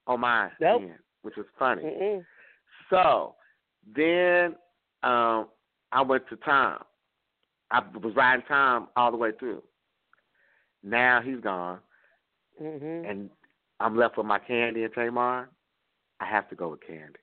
[0.09, 0.51] on mine.
[0.61, 0.83] Nope.
[0.83, 1.83] then, which was funny.
[1.85, 2.27] Mm-mm.
[2.91, 3.37] So
[3.95, 4.57] then
[5.05, 5.49] um
[5.93, 6.83] I went to Tom.
[7.71, 9.63] I was riding Tom all the way through.
[10.83, 11.81] Now he's gone,
[12.61, 13.09] Mhm.
[13.09, 13.31] and
[13.79, 15.49] I'm left with my Kandi and Tamar.
[16.19, 17.17] I have to go with Kandi.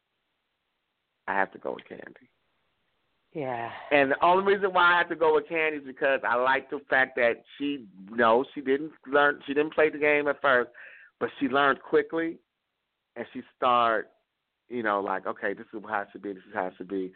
[1.30, 2.28] I have to go with Kandi.
[3.34, 3.70] Yeah.
[3.92, 6.70] And the only reason why I have to go with Kandi is because I like
[6.72, 10.72] the fact that she no, she didn't learn she didn't play the game at first,
[11.20, 12.38] but she learned quickly
[13.16, 14.10] and she started,
[14.70, 16.88] you know, like, okay, this is how it should be, this is how it should
[16.88, 17.12] be.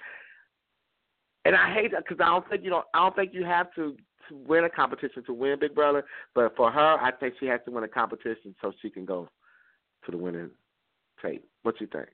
[1.45, 3.73] And I hate that because I don't think you know I don't think you have
[3.73, 3.97] to,
[4.29, 7.61] to win a competition to win Big Brother, but for her, I think she has
[7.65, 9.27] to win a competition so she can go
[10.05, 10.51] to the winning
[11.23, 11.43] tape.
[11.63, 12.09] What you think?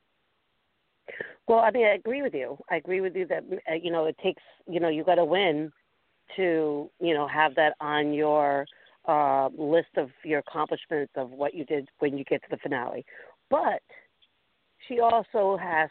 [1.49, 2.59] Well, I mean, I agree with you.
[2.69, 5.25] I agree with you that uh, you know it takes you know you got to
[5.25, 5.71] win
[6.35, 8.67] to you know have that on your
[9.07, 13.03] uh, list of your accomplishments of what you did when you get to the finale.
[13.49, 13.81] But
[14.88, 15.89] she also has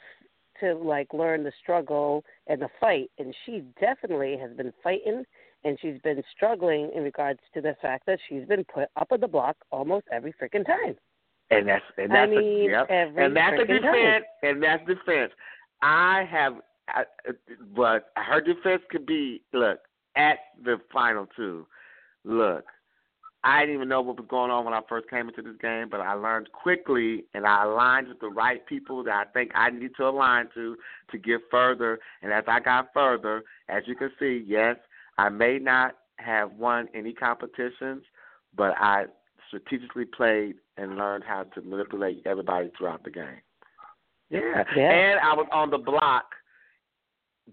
[0.60, 5.24] to like learn the struggle and the fight, and she definitely has been fighting
[5.64, 9.18] and she's been struggling in regards to the fact that she's been put up on
[9.18, 10.94] the block almost every freaking time.
[11.50, 12.86] And that's and I that's mean, a, yep.
[12.90, 13.94] and that's a freaking time.
[13.94, 14.24] defense.
[14.42, 15.32] And that's defense.
[15.82, 16.54] I have,
[16.88, 17.04] I,
[17.74, 19.78] but her defense could be look
[20.16, 21.66] at the final two.
[22.24, 22.64] Look,
[23.44, 25.88] I didn't even know what was going on when I first came into this game,
[25.90, 29.70] but I learned quickly, and I aligned with the right people that I think I
[29.70, 30.76] need to align to
[31.12, 31.98] to get further.
[32.20, 34.76] And as I got further, as you can see, yes,
[35.16, 38.02] I may not have won any competitions,
[38.56, 39.04] but I
[39.46, 43.42] strategically played and learned how to manipulate everybody throughout the game.
[44.30, 44.64] Yeah.
[44.76, 44.90] Yeah.
[44.90, 46.24] And I was on the block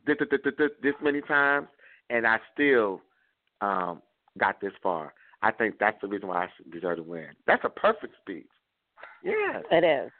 [0.05, 1.67] this, this, this, this, this many times,
[2.09, 3.01] and I still
[3.61, 4.01] um,
[4.37, 5.13] got this far.
[5.41, 7.27] I think that's the reason why I deserve to win.
[7.47, 8.47] That's a perfect speech.
[9.23, 9.61] Yeah.
[9.71, 10.11] It is.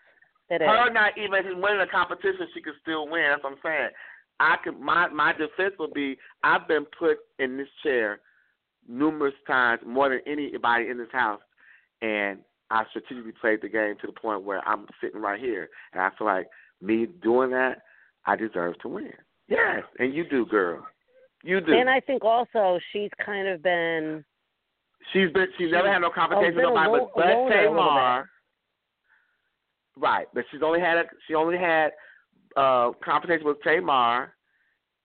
[0.50, 0.68] It is.
[0.68, 3.24] Her not even winning a competition, she could still win.
[3.30, 3.90] That's what I'm saying.
[4.40, 8.20] I could my my defense would be I've been put in this chair
[8.88, 11.42] numerous times, more than anybody in this house,
[12.02, 16.02] and I strategically played the game to the point where I'm sitting right here, and
[16.02, 16.48] I feel like
[16.82, 17.80] me doing that,
[18.26, 19.14] I deserve to win.
[19.48, 20.86] Yes, and you do, girl.
[21.44, 21.74] You do.
[21.74, 24.26] And I think also she's kind of been
[25.14, 27.36] She's been she's never had no competition with been a nobody lo- but a Beth
[27.36, 28.30] loner a little Tamar.
[29.98, 31.92] Right, but she's only had a she only had
[32.56, 34.34] uh competition with Tamar,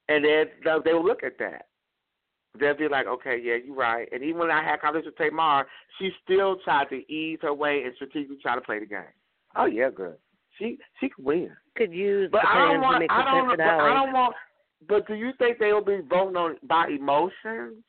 [0.08, 1.66] and then they they will look at that.
[2.58, 4.08] They'll be like, okay, yeah, you're right.
[4.12, 5.66] And even when I had competition with Tamar,
[5.98, 9.02] she still tried to ease her way and strategically try to play the game.
[9.56, 10.16] Oh yeah, good.
[10.58, 11.50] She she could win.
[11.76, 13.04] could use But the I don't want.
[13.08, 13.56] I don't.
[13.56, 13.60] But.
[13.60, 14.34] I don't want.
[14.88, 17.84] But do you think they will be voting on by emotions?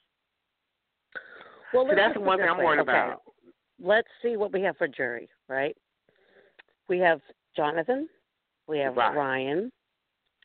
[1.73, 2.91] well, that's the one thing I'm worried okay.
[2.91, 3.21] about.
[3.81, 5.75] Let's see what we have for jury, right?
[6.87, 7.19] We have
[7.55, 8.07] Jonathan,
[8.67, 9.15] we have Right.
[9.15, 9.71] Ryan,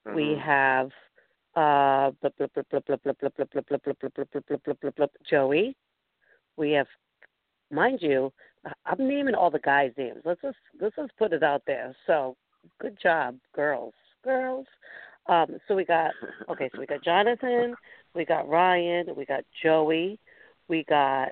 [0.07, 0.15] Mhm.
[0.15, 0.91] we have
[5.29, 5.75] Joey.
[6.57, 6.87] We have,
[7.71, 8.33] mind you,
[8.85, 10.23] I'm naming all the guys' names.
[10.25, 11.95] Let's just let's just put it out there.
[12.07, 12.37] So,
[12.81, 14.67] good job, girls, girls.
[15.29, 16.13] Um, so we got
[16.51, 16.71] okay.
[16.73, 17.75] So we got Jonathan,
[18.15, 20.19] we got Ryan, we got Joey,
[20.69, 21.29] we got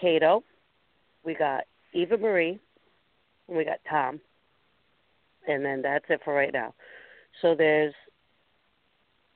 [0.00, 0.42] Kato,
[1.24, 2.58] we got Eva Marie,
[3.48, 4.20] and we got Tom.
[5.46, 6.74] and then that's it for right now.
[7.40, 7.94] So there's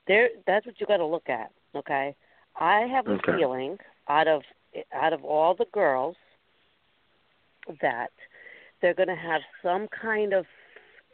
[0.06, 0.30] there.
[0.46, 1.50] That's what you got to look at.
[1.74, 2.14] Okay,
[2.58, 3.36] I have a Okay.
[3.36, 4.42] feeling out of
[4.92, 6.16] out of all the girls
[7.80, 8.10] that
[8.80, 10.46] they're going to have some kind of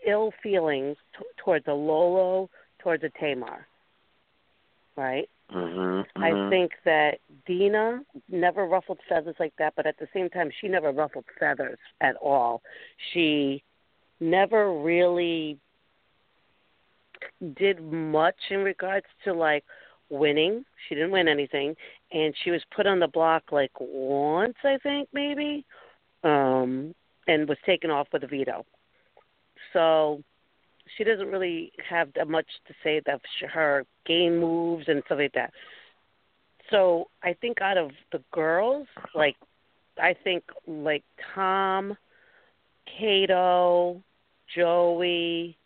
[0.06, 2.50] ill feelings t- towards a Lolo,
[2.80, 3.66] towards a Tamar.
[4.96, 5.28] Right?
[5.50, 6.06] Mhm.
[6.16, 6.50] I mhm.
[6.50, 10.90] think that Dina never ruffled feathers like that, but at the same time, she never
[10.90, 12.62] ruffled feathers at all.
[13.12, 13.62] She
[14.20, 15.58] never really
[17.56, 19.64] did much in regards to like
[20.08, 20.64] winning.
[20.88, 21.74] She didn't win anything,
[22.12, 25.64] and she was put on the block like once, I think, maybe,
[26.22, 26.94] um,
[27.26, 28.64] and was taken off with a veto.
[29.72, 30.22] So
[30.96, 33.20] she doesn't really have that much to say that
[33.52, 35.52] her game moves and stuff like that.
[36.70, 39.36] So I think out of the girls, like
[39.98, 41.04] I think like
[41.34, 41.96] Tom,
[42.98, 44.02] Kato,
[44.54, 45.56] Joey.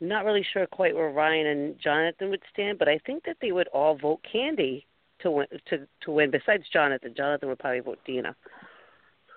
[0.00, 3.50] Not really sure quite where Ryan and Jonathan would stand, but I think that they
[3.52, 4.84] would all vote Kandi
[5.20, 5.46] to win.
[5.70, 6.30] To to win.
[6.30, 8.36] Besides Jonathan, Jonathan would probably vote Dina.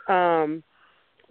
[0.07, 0.63] Um,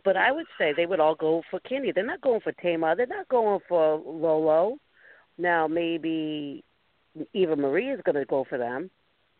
[0.05, 1.95] but I would say they would all go for Kandi.
[1.95, 2.97] They're not going for Tamar.
[2.97, 4.79] They're not going for Lolo.
[5.39, 6.65] Now maybe
[7.33, 8.91] Eva Marie is going to go for them,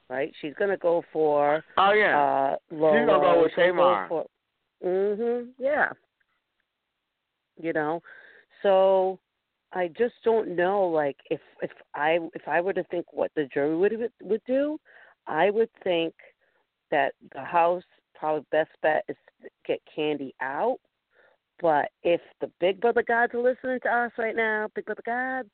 [0.09, 0.33] right?
[0.41, 2.19] She's going to go for Oh yeah.
[2.19, 2.95] uh, Lolo.
[3.01, 4.09] She's gonna go with Tamar.
[4.09, 4.27] for-
[4.85, 5.49] Mhm.
[5.59, 5.91] Yeah.
[7.61, 8.03] You know,
[8.63, 9.19] so
[9.73, 10.87] I just don't know.
[10.87, 14.79] Like, if if I if I were to think what the jury would would do,
[15.27, 16.15] I would think
[16.91, 19.17] that the house probably best bet is
[19.67, 20.79] get Kandi out.
[21.61, 25.51] But if the Big Brother gods are listening to us right now, Big Brother gods,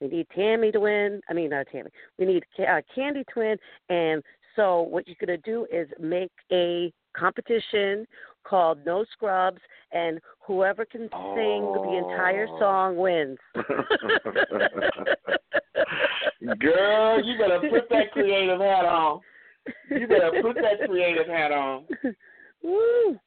[0.00, 1.20] we need Tammy to win.
[1.28, 1.90] I mean, not Tammy.
[2.18, 3.56] We need uh, Kandi to win.
[3.88, 4.22] And
[4.56, 8.06] so, what you're to do is make a competition
[8.48, 9.60] called No Scrubs,
[9.92, 12.58] and whoever can sing the entire Oh.
[12.58, 13.38] song wins.
[16.60, 19.20] Girl, you better put that creative hat on.
[19.90, 21.86] You better put that creative hat on.
[22.62, 23.18] Woo.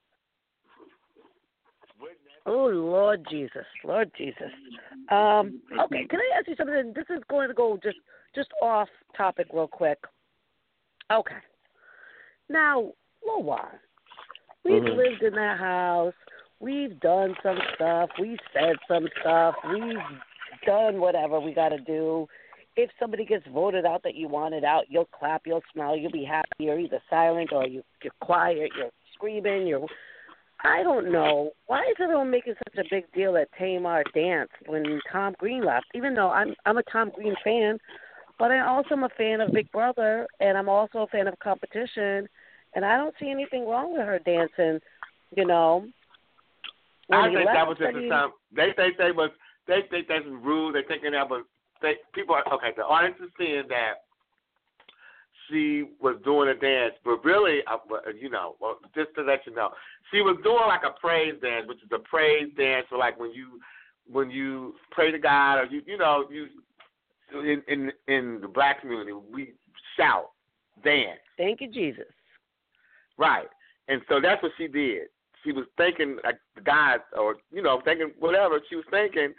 [2.48, 4.52] Oh Lord Jesus, Lord Jesus.
[5.10, 6.94] Um, okay, can I ask you something?
[6.96, 7.98] This is going to go just
[8.34, 10.00] just off topic real quick.
[11.12, 11.36] Okay.
[12.50, 12.94] Now,
[13.26, 13.70] Loa,
[14.64, 14.96] we've Mhm.
[14.96, 16.14] lived in that house.
[16.60, 18.12] We've done some stuff.
[18.20, 19.56] We've said some stuff.
[19.66, 20.02] We've
[20.66, 22.28] done whatever we got to do.
[22.76, 26.24] If somebody gets voted out that you wanted out, you'll clap, you'll smile, you'll be
[26.24, 26.50] happy.
[26.60, 29.88] You're either silent or you, you're quiet, you're screaming, you're.
[30.64, 31.54] I don't know.
[31.66, 35.88] Why is everyone making such a big deal that Tamar danced when Tom Green left?
[35.96, 37.80] Even though I'm I'm a Tom Green fan,
[38.38, 41.38] but I also am a fan of Big Brother, and I'm also a fan of
[41.40, 42.30] competition,
[42.76, 44.80] and I don't see anything wrong with her dancing.
[45.36, 45.88] You know.
[47.08, 48.34] When I think that was just some.
[48.56, 49.32] They think they was.
[49.68, 50.76] They think that's rude.
[50.76, 51.46] They thinking that was.
[51.82, 52.72] They people are okay.
[52.76, 54.04] The audience is seeing that
[55.50, 57.78] she was doing a dance, but really, uh,
[58.20, 59.70] you know, well, just to let you know,
[60.12, 63.32] she was doing like a praise dance, which is a praise dance for like when
[63.34, 63.60] you
[64.10, 66.48] when you pray to God or you you know you
[67.34, 69.54] in in in the black community we
[69.98, 70.32] shout
[70.84, 72.06] dance Thank you, Jesus.
[73.22, 73.48] Right.
[73.88, 75.04] And so that's what she did.
[75.44, 79.34] She was thinking like the God or you know, thinking whatever she was thinking,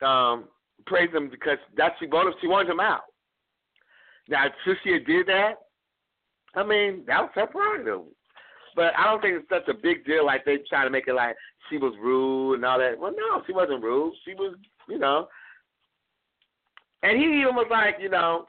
[0.00, 0.44] um,
[0.86, 3.02] praise him because that's she wanted she wanted him out.
[4.30, 5.56] Now should she have did that?
[6.54, 8.06] I mean, that was her prerogative.
[8.74, 11.14] But I don't think it's such a big deal like they try to make it
[11.14, 11.36] like
[11.68, 12.98] she was rude and all that.
[12.98, 14.14] Well no, she wasn't rude.
[14.24, 14.54] She was
[14.88, 15.28] you know
[17.02, 18.46] and he even was like, you know,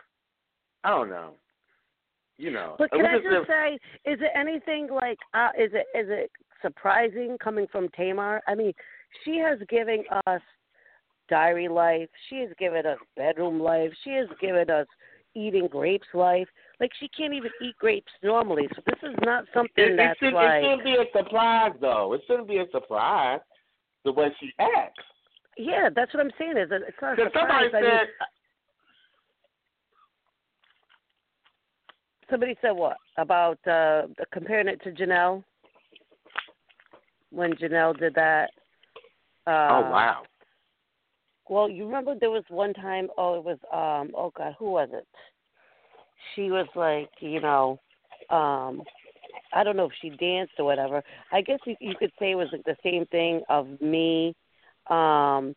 [0.83, 1.33] I don't know.
[2.39, 2.75] You know.
[2.79, 3.73] But can I just a- say,
[4.09, 5.19] is it anything like?
[5.33, 8.41] Uh, is it is it surprising coming from Tamar?
[8.47, 8.71] I mean,
[9.25, 10.41] she has given us
[11.29, 12.07] diary life.
[12.29, 13.91] She has given us bedroom life.
[14.05, 14.87] She has given us
[15.35, 16.47] eating grapes life.
[16.79, 18.69] Like she can't even eat grapes normally.
[18.73, 20.63] So this is not something It, it, that's should, like.
[20.63, 22.13] it shouldn't be a surprise, though.
[22.13, 23.41] It shouldn't be a surprise
[24.05, 25.03] the way she acts.
[25.57, 26.55] Yeah, that's what I'm saying.
[26.57, 27.67] Is it's not a Because surprise.
[27.69, 28.07] somebody I mean, said,
[32.29, 35.43] somebody said what about uh comparing it to Janelle
[37.31, 38.49] when Janelle did that.
[39.47, 40.23] Uh, "Oh wow,
[41.47, 43.07] Well, you remember there was one time.
[43.17, 44.13] Oh, it was um.
[44.15, 45.07] Oh God, who was it?
[46.35, 47.79] She was like, you know,
[48.29, 48.83] um,
[49.53, 51.01] I don't know if she danced or whatever.
[51.31, 54.35] I guess you, you could say it was like the same thing of me,
[54.89, 55.55] um,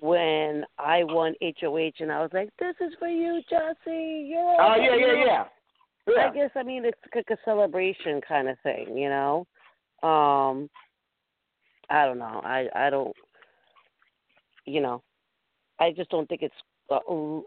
[0.00, 4.26] when I won HOH and I was like, "This is for you, Jessie.
[4.28, 5.44] You're all oh yeah, yeah, yeah."
[6.08, 6.28] Yeah.
[6.30, 9.46] I guess I mean it's like a celebration kind of thing, you know.
[10.02, 10.68] Um
[11.90, 12.40] I don't know.
[12.44, 13.14] I I don't.
[14.64, 15.02] You know,
[15.80, 16.54] I just don't think it's
[16.90, 16.98] uh,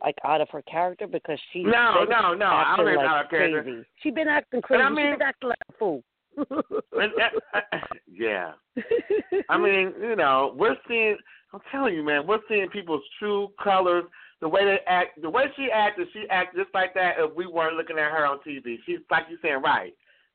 [0.03, 2.45] like out of her character because she's No, no, no.
[2.45, 3.63] I don't think like out of character.
[3.63, 3.85] crazy.
[4.03, 4.83] She been acting crazy.
[4.83, 6.03] I she mean- been acting like a fool.
[6.37, 7.11] And,
[7.53, 7.77] uh, uh,
[8.11, 8.51] yeah.
[9.49, 11.17] I mean, you know, we're seeing.
[11.53, 14.03] I'm telling you, man, we're seeing people's true colors.
[14.41, 17.15] The way they act, the way she acted, she acted just like that.
[17.17, 19.93] If we weren't looking at her on TV, she's like you saying, right?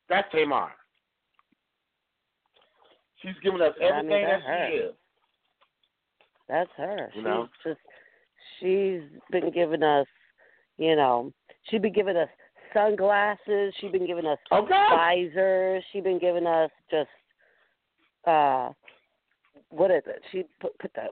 [0.09, 0.73] That's Tamar.
[3.23, 4.95] She's giving us I mean, everything that she is.
[6.49, 7.11] That's her.
[7.15, 7.49] You know?
[7.63, 7.81] She's just
[8.61, 10.07] she's been giving us,
[10.79, 11.33] you know,
[11.69, 12.29] she's been giving us
[12.75, 13.75] sunglasses.
[13.81, 14.87] She's been giving us Okay.
[14.91, 15.85] visors.
[15.93, 17.09] She's been giving us just
[18.27, 18.71] uh
[19.71, 20.23] what is it?
[20.33, 21.09] She put put the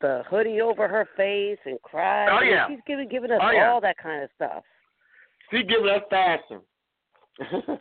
[0.00, 2.28] the hoodie over her face and cried.
[2.30, 2.68] Oh, yeah.
[2.68, 3.70] she's giving giving us Oh, yeah.
[3.70, 4.62] all that kind of stuff.
[5.50, 6.60] She giving us fashion.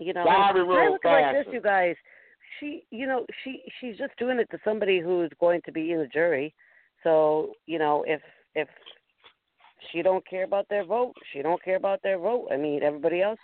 [0.00, 1.96] You know, Diary I look at like this, you guys.
[2.60, 5.98] She, you know, she she's just doing it to somebody who's going to be in
[5.98, 6.54] the jury.
[7.02, 8.20] So, you know, if
[8.54, 8.68] if
[9.90, 12.48] she don't care about their vote, she don't care about their vote.
[12.52, 13.38] I mean, everybody else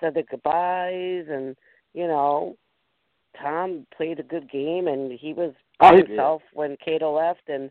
[0.00, 1.56] said their goodbyes, and
[1.94, 2.56] you know,
[3.40, 6.08] Tom played a good game, and he was Oh, by did.
[6.08, 7.70] himself when Kato left, and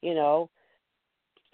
[0.00, 0.50] you know,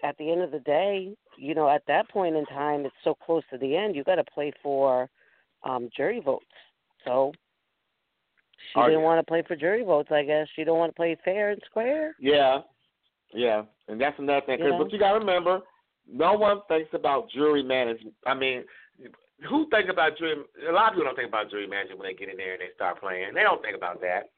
[0.02, 3.14] at the end of the day, you know, at that point in time, it's so
[3.14, 5.08] close to the end, you got to play for
[5.64, 6.44] um jury votes.
[7.04, 7.32] So
[8.72, 9.04] she Oh, didn't yeah.
[9.04, 10.10] want to play for jury votes.
[10.12, 12.14] I guess she don't want to play fair and square.
[12.20, 12.58] Yeah,
[13.32, 14.58] yeah, and that's another thing.
[14.58, 14.84] 'cause know?
[14.84, 15.60] But you got to remember,
[16.10, 18.14] no one thinks about jury management.
[18.26, 18.64] I mean,
[19.48, 20.36] who think about jury?
[20.68, 22.60] A lot of people don't think about jury management when they get in there and
[22.60, 23.34] they start playing.
[23.34, 24.30] They don't think about that.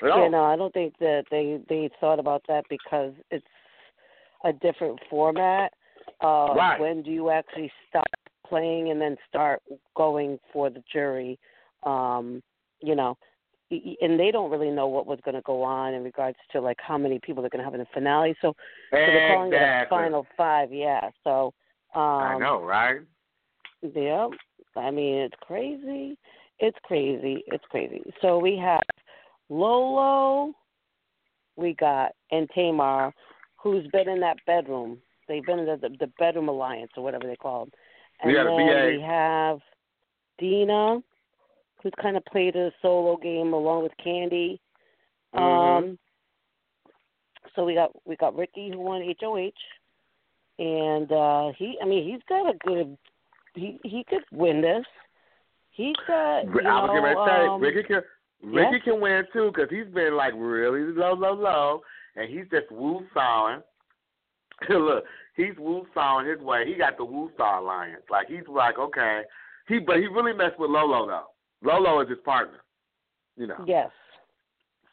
[0.00, 3.46] They Yeah, no, I don't think that they they thought about that because it's
[4.44, 5.72] a different format.
[6.20, 6.80] Uh, Right.
[6.80, 8.06] When do you actually stop
[8.46, 9.62] playing and then start
[9.96, 11.38] going for the jury?
[11.84, 12.42] Um,
[12.80, 13.16] you know,
[13.70, 16.78] and they don't really know what was going to go on in regards to like
[16.80, 18.34] how many people they're going to have in the finale.
[18.40, 18.54] So,
[18.90, 20.72] so they're calling it a final five.
[20.72, 21.10] Yeah.
[21.24, 21.52] So.
[21.94, 23.00] Um, I know, right?
[23.82, 24.28] Yeah.
[24.76, 26.16] I mean, it's crazy.
[26.58, 27.44] It's crazy.
[27.48, 28.02] It's crazy.
[28.20, 28.82] So we have
[29.48, 30.52] Lolo,
[31.56, 33.12] we got and Tamar,
[33.56, 34.98] who's been in that bedroom.
[35.26, 37.72] They've been in the, the, the bedroom alliance or whatever they call them.
[38.22, 39.58] And We then we have
[40.38, 41.00] Dina,
[41.82, 44.58] who's kind of played a solo game along with Kandi.
[45.34, 45.40] Mhm.
[45.40, 45.98] Um.
[47.54, 49.52] So we got we got Ricky who won HOH,
[50.58, 52.96] and uh he I mean he's got a good
[53.54, 54.84] he he could win this.
[55.70, 58.02] He's got you I was know, to say um, Ricky can
[58.42, 61.82] Ricky can win too because he's been like really low, low, low,
[62.16, 63.62] and he's just woo sawing.
[64.68, 65.04] Look,
[65.36, 66.64] he's woo sawing his way.
[66.66, 68.02] He got the woo saw alliance.
[68.10, 69.22] Like he's like okay,
[69.68, 71.26] he but he really messed with Lolo though.
[71.62, 72.60] Lolo is his partner,
[73.36, 73.64] you know.
[73.66, 73.90] Yes.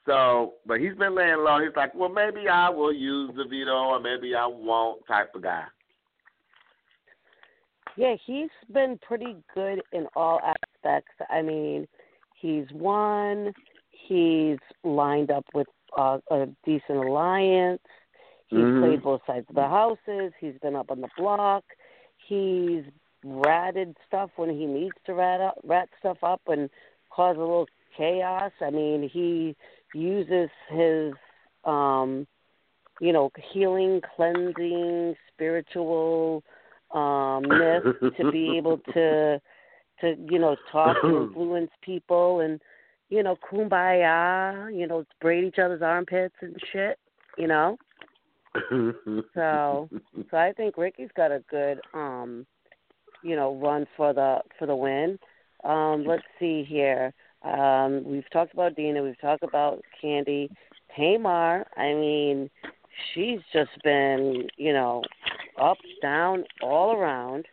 [0.05, 1.59] So, but he's been laying low.
[1.59, 5.41] He's like, well, maybe I will use the veto, or maybe I won't, type of
[5.41, 5.63] guy.
[7.97, 11.13] Yeah, he's been pretty good in all aspects.
[11.29, 11.87] I mean,
[12.39, 13.53] he's won.
[13.89, 17.81] He's lined up with uh, a decent alliance.
[18.47, 18.81] He's Mhm.
[18.81, 20.33] played both sides of the houses.
[20.39, 21.63] He's been up on the block.
[22.27, 22.83] He's
[23.25, 26.69] ratted stuff when he needs to rat up, rat stuff up and
[27.09, 27.67] cause a little
[27.97, 28.51] chaos.
[28.61, 29.55] I mean, he
[29.93, 31.13] uses his
[31.63, 32.27] um
[33.01, 36.43] you know, healing, cleansing, spiritual
[36.91, 37.81] um ness
[38.17, 39.41] to be able to
[40.01, 42.61] to, you know, talk and influence people and
[43.09, 46.99] you know, kumbaya, you know, braid each other's armpits and shit,
[47.37, 47.77] you know.
[49.33, 49.89] So
[50.31, 52.45] so I think Ricky's got a good um
[53.25, 55.17] you know, run for the for the win.
[55.63, 57.11] Um, let's see here.
[57.43, 60.49] Um, we've talked about Dina, we've talked about Kandi.
[60.95, 62.49] Tamar, I mean,
[63.13, 65.03] she's just been, you know,
[65.59, 67.45] up, down, all around.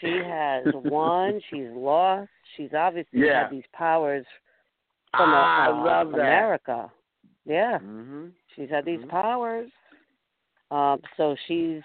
[0.00, 3.42] She has won, she's lost, she's obviously Yeah.
[3.44, 4.24] had these powers
[5.16, 6.18] from I uh, that.
[6.18, 6.90] America.
[7.44, 7.78] Yeah.
[7.78, 9.08] hmm She's had these Mhm.
[9.08, 9.70] powers.
[10.70, 11.82] Um, so she's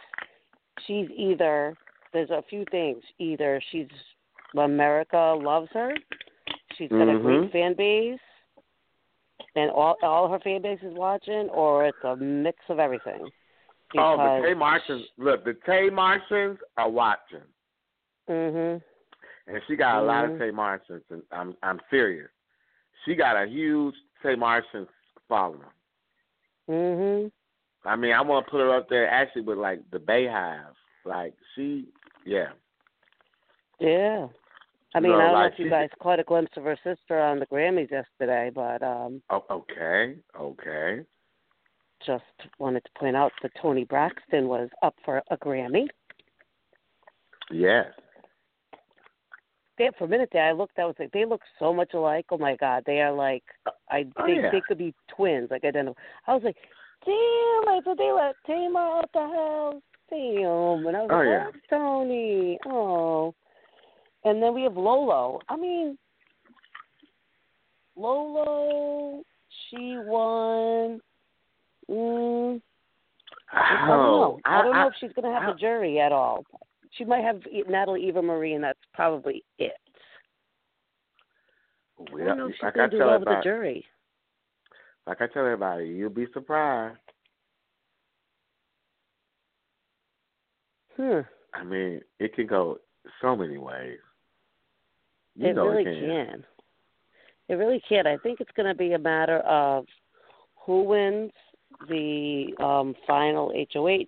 [0.86, 1.76] she's either
[2.18, 3.03] there's a few things.
[3.20, 3.88] Either she's
[4.57, 5.93] America loves her,
[6.76, 8.20] she's got a great fan base,
[9.55, 13.30] and all all her fan base is watching, or it's a mix of everything.
[13.97, 15.05] Oh, the Tay Martians!
[15.18, 17.45] Look, the Tamartians are watching,
[18.28, 18.82] Mhm.
[19.45, 20.39] and she got a lot of Mhm.
[20.39, 22.32] Tamartians, and I'm I'm serious.
[23.05, 24.89] She got a huge Tamartians
[25.30, 25.61] following.
[26.68, 27.32] Mhm.
[27.86, 30.74] I mean, I want to put her up there actually with like the BeyHive.
[31.05, 31.88] Like she,
[32.28, 32.50] yeah.
[33.80, 34.28] Yeah.
[34.96, 36.78] I mean, No, I don't like know if you guys caught a glimpse of her
[36.84, 41.02] sister on the Grammys yesterday, but um Oh, okay, okay.
[42.06, 42.24] just
[42.60, 45.88] wanted to point out that Toni Braxton was up for a Grammy.
[47.52, 47.88] Yes.
[49.78, 50.80] They, for a minute there, I looked.
[50.80, 52.26] I was like, they look so much alike.
[52.32, 53.44] Oh my God, they are like,
[53.92, 54.52] I Oh, think yeah.
[54.52, 55.50] they could be twins.
[55.52, 55.96] Like I don't know.
[56.26, 56.58] I was like,
[57.06, 57.76] damn!
[57.76, 59.84] I thought they let Tamar out the house.
[60.10, 60.88] Damn!
[60.88, 61.47] And I was Oh, like, yeah.
[61.70, 62.58] Toni.
[62.66, 63.34] Oh.
[64.24, 65.39] And then we have Lolo.
[65.49, 65.97] I mean,
[67.95, 69.24] Lolo.
[69.70, 70.99] She won.
[71.89, 72.62] Mm,
[73.53, 74.39] I don't know.
[74.45, 76.43] I, don't know if she's going to have I- the jury at all.
[76.91, 79.74] She might have Natalie Eva Marie, and that's probably it.
[81.99, 83.86] I don't know if she's like going to do well with the jury.
[85.05, 86.97] like I tell everybody, you'll be surprised.
[90.98, 91.20] Hmm.
[91.54, 92.80] I mean, it can go
[93.22, 94.00] so many ways.
[95.36, 96.10] You it know really it can.
[96.10, 96.45] can.
[97.50, 98.08] It really can.
[98.08, 99.86] I think it's going to be a matter of
[100.66, 101.32] who wins
[101.88, 104.08] the um final HOH,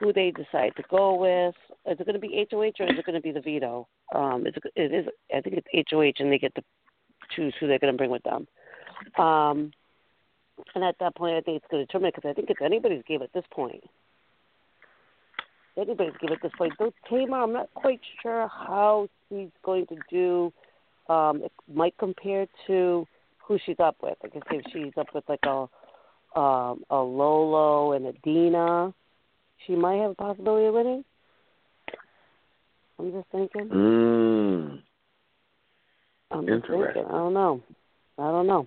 [0.00, 1.54] who they decide to go with.
[1.86, 3.86] Is it going to be HOH or is it going to be the veto?
[4.14, 5.06] Um, it's, it is.
[5.34, 6.62] I think it's HOH, and they get to
[7.36, 8.46] choose who they're going to bring with them.
[9.18, 9.70] Um,
[10.74, 13.02] and at that point, I think it's going to determine because I think it's anybody's
[13.06, 13.84] game at this point.
[15.76, 16.72] Anybody's game at this point.
[16.78, 20.52] Though Tamar, I'm not quite sure how she's going to do.
[21.12, 23.06] Um, it might compare to
[23.44, 24.16] who she's up with.
[24.22, 25.66] Like I say, if she's up with like a
[26.38, 28.92] um, a Lolo and a Dina,
[29.66, 31.04] she might have a possibility of winning.
[32.98, 33.68] I'm just thinking.
[33.68, 34.82] Mm.
[36.30, 36.80] I'm just thinking.
[36.80, 37.04] Interesting.
[37.06, 37.62] I don't know.
[38.18, 38.66] I don't know.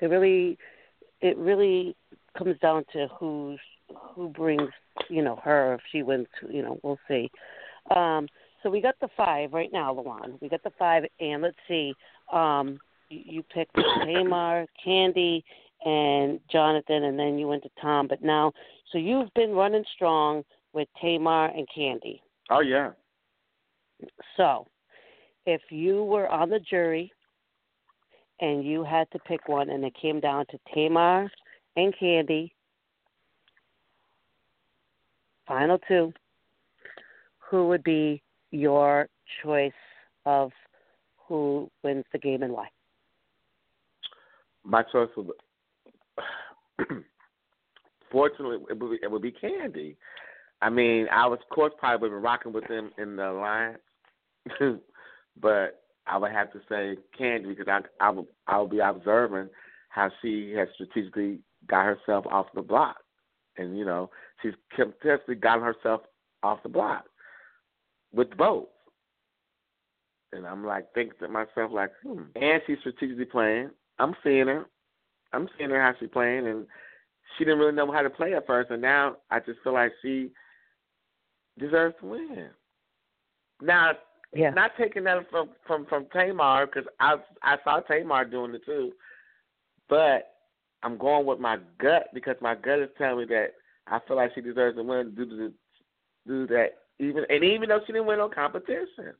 [0.00, 0.58] It really,
[1.20, 1.96] it really
[2.36, 3.60] comes down to who's
[4.14, 4.70] who brings,
[5.08, 5.74] you know, her.
[5.74, 7.30] If she wins, you know, we'll see.
[7.94, 8.28] Um,
[8.62, 10.40] so we got the five right now, Lawon.
[10.40, 11.94] We got the five, and let's see.
[12.32, 12.78] Um,
[13.10, 15.42] you, you picked Tamar, Kandi,
[15.84, 18.08] and Jonathan, and then you went to Tom.
[18.08, 18.52] But now,
[18.90, 22.20] so you've been running strong with Tamar and Kandi.
[22.50, 22.90] Oh yeah.
[24.36, 24.66] So,
[25.46, 27.12] if you were on the jury
[28.40, 31.30] and you had to pick one, and it came down to Tamar
[31.76, 32.50] and Kandi,
[35.46, 36.12] final two,
[37.38, 39.08] who would be your
[39.42, 39.72] choice
[40.26, 40.50] of
[41.28, 42.68] who wins the game and why?
[44.64, 45.30] My choice would.
[48.10, 49.96] Fortunately, it would, be, it would be Kandi.
[50.62, 53.78] I mean, I was, of course, probably been rocking with them in the alliance,
[55.40, 59.48] but I would have to say Kandi because I, I will, I will be observing
[59.88, 62.96] how she has strategically got herself off the block,
[63.56, 64.10] and you know,
[64.44, 66.02] she's contestedly gotten herself
[66.42, 67.06] off the block
[68.12, 68.68] with both.
[70.32, 72.22] And I'm like thinking to myself, like, hmm.
[72.36, 73.70] And she's strategically playing.
[73.98, 74.66] I'm seeing her.
[75.32, 76.66] I'm seeing her how she's playing, and
[77.36, 79.92] she didn't really know how to play at first, and now I just feel like
[80.02, 80.30] she
[81.58, 82.50] deserves to win.
[83.62, 83.92] Now,
[84.32, 84.50] Yeah.
[84.50, 88.92] not taking that from from from Tamar because I I saw Tamar doing it too,
[89.88, 90.34] but
[90.82, 93.54] I'm going with my gut because my gut is telling me that
[93.86, 95.52] I feel like she deserves to win due to the,
[96.26, 99.14] due to that even and even though she didn't win no competition.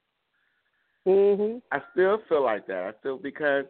[1.07, 1.61] Mhm.
[1.71, 2.83] I still feel like that.
[2.83, 3.67] I still because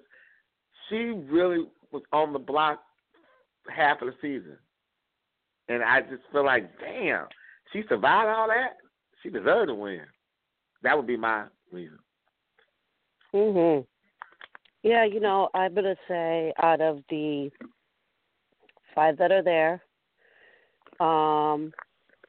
[0.88, 2.82] she really was on the block
[3.74, 4.58] half of the season,
[5.68, 7.26] and I just feel like, damn,
[7.72, 8.76] she survived all that.
[9.22, 10.02] She deserved to win.
[10.82, 11.98] That would be my reason.
[13.32, 13.86] Mhm.
[14.82, 17.50] Yeah, you know, I'm gonna say out of the
[18.94, 19.82] five that are there,
[21.00, 21.72] um,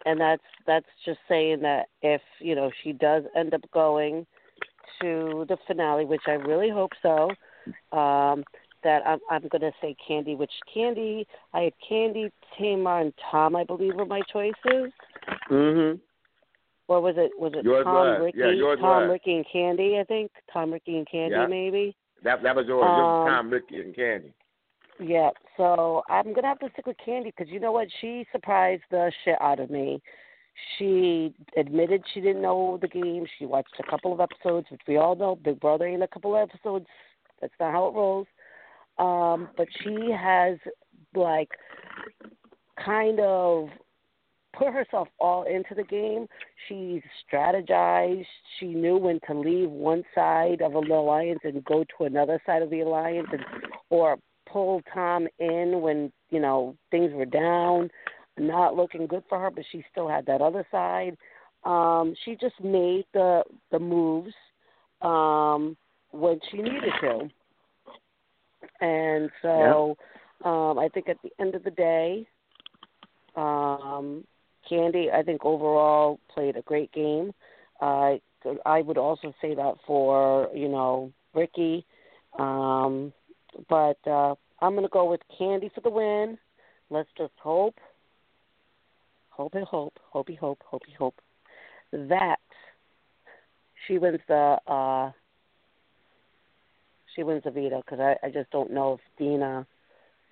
[0.06, 4.26] and that's that's just saying that if you know she does end up going
[5.02, 7.30] to the finale, which I really hope so,
[7.98, 8.44] um,
[8.84, 13.64] that I'm I'm gonna say Kandi, which Kandi I had Kandi, Tamar, and Tom, I
[13.64, 14.92] believe were my choices.
[15.50, 16.00] Mhm.
[16.88, 18.22] Or was it was it Yours Tom, was.
[18.26, 19.12] Ricky, Yeah, yours Tom, was.
[19.14, 20.00] Ricky, and Kandi?
[20.00, 21.48] I think Tom, Ricky, and Kandi, Yeah.
[21.48, 21.96] maybe.
[22.24, 22.84] That that was yours.
[22.86, 24.34] yours Um, was Tom, Ricky, and Kandi.
[25.00, 27.88] Yeah, so I'm gonna have to stick with Kandi because you know what?
[28.00, 30.02] She surprised the shit out of me.
[30.78, 33.26] She admitted she didn't know the game.
[33.38, 36.36] She watched a couple of episodes, which we all know Big Brother ain't a couple
[36.36, 36.86] of episodes.
[37.42, 38.28] That's not how it rolls.
[38.98, 40.58] Um, but she has
[41.14, 41.50] like
[42.84, 43.68] kind of
[44.58, 46.28] put herself all into the game.
[46.68, 48.26] She strategized.
[48.60, 52.62] She knew when to leave one side of an alliance and go to another side
[52.62, 53.44] of the alliance, and
[53.90, 54.18] or
[54.52, 57.90] pull Tom in when you know things were down,
[58.38, 61.18] not looking good for her, but she still had that other side.
[61.64, 64.34] Um, she just made the the moves
[65.02, 65.76] um,
[66.12, 67.30] when she needed to.
[68.82, 69.96] And so
[70.44, 72.28] um, I think at the end of the day,
[73.36, 74.24] um,
[74.70, 77.34] Kandi, I think overall played a great game.
[77.82, 78.16] Uh,
[78.66, 81.86] I would also say that for you know Ricky,
[82.38, 83.12] um,
[83.70, 86.38] but uh, I'm going to go with Kandi for the win.
[86.90, 87.76] Let's just hope,
[89.30, 91.16] hope and hope, hopey hope, hopey hope
[91.92, 92.38] that
[93.88, 95.12] she wins the uh,
[97.16, 99.66] she wins the veto because I, I just don't know if Dina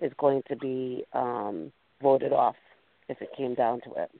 [0.00, 1.72] is going to be um,
[2.02, 2.56] voted off
[3.08, 4.10] if it came down to it.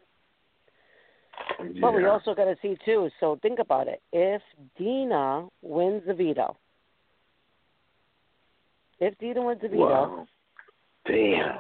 [1.81, 3.11] But we also got to see too.
[3.21, 4.01] So think about it.
[4.13, 4.41] If
[4.79, 6.57] Dina wins the veto,
[9.07, 10.27] if Dina wins the veto, Wow.
[11.07, 11.59] Damn.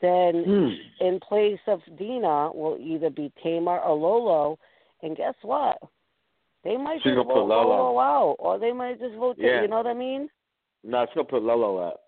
[0.00, 1.04] then Hmm.
[1.04, 4.58] in place of Dina will either be Tamar or Lolo.
[5.02, 5.78] And guess what?
[6.64, 7.68] They might She's just vote Lolo.
[7.68, 9.36] Lolo out, or they might just vote.
[9.38, 9.62] Yeah.
[9.62, 10.28] You know what I mean?
[10.84, 12.00] No, she'll put Lolo up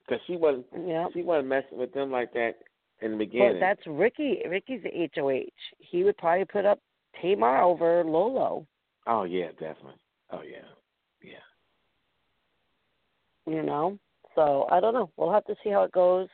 [0.00, 1.08] because she wasn't Yeah.
[1.12, 2.56] she wasn't messing with them like that
[3.00, 3.54] in the beginning.
[3.54, 4.42] But that's Ricky.
[4.46, 5.50] Ricky's the HOH.
[5.78, 6.80] He would probably put up
[7.20, 8.66] Tamar over Lolo.
[9.06, 9.98] oh yeah, definitely.
[10.30, 10.64] Oh yeah,
[11.22, 11.38] yeah.
[13.46, 13.98] You know.
[14.34, 15.10] So I don't know.
[15.16, 16.28] We'll have to see how it goes.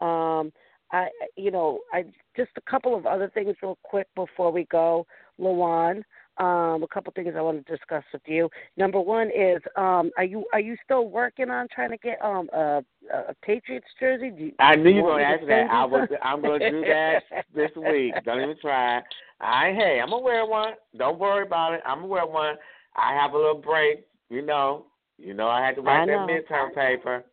[0.00, 0.52] Um,
[0.92, 2.04] I, you know, I
[2.36, 5.06] just a couple of other things real quick before we go,
[5.40, 6.02] Lawon.
[6.38, 8.48] Um, a couple things I want to discuss with you.
[8.78, 12.48] Number one is, um, are you are you still working on trying to get um
[12.54, 12.82] a,
[13.12, 14.30] a Patriots jersey?
[14.30, 15.70] Do you, I knew you were me gonna ask that.
[15.70, 16.08] I was.
[16.22, 17.22] I'm gonna do that
[17.54, 18.14] this week.
[18.24, 19.02] Don't even try.
[19.40, 20.72] I hey, I'm gonna wear one.
[20.96, 21.80] Don't worry about it.
[21.86, 22.56] I'm gonna wear one.
[22.96, 24.06] I have a little break.
[24.30, 24.86] You know.
[25.22, 27.24] You know I had to write that midterm paper.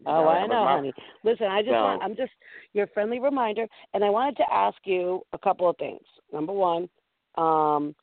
[0.00, 0.94] You Oh, I know, my- honey.
[1.24, 2.32] Listen, I just So- want, I'm just
[2.72, 6.06] your friendly reminder, and I wanted to ask you a couple of things.
[6.32, 6.88] Number one,
[7.34, 7.94] um,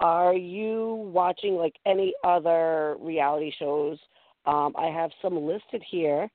[0.00, 3.98] are you watching like any other reality shows?
[4.46, 6.28] Um, I have some listed here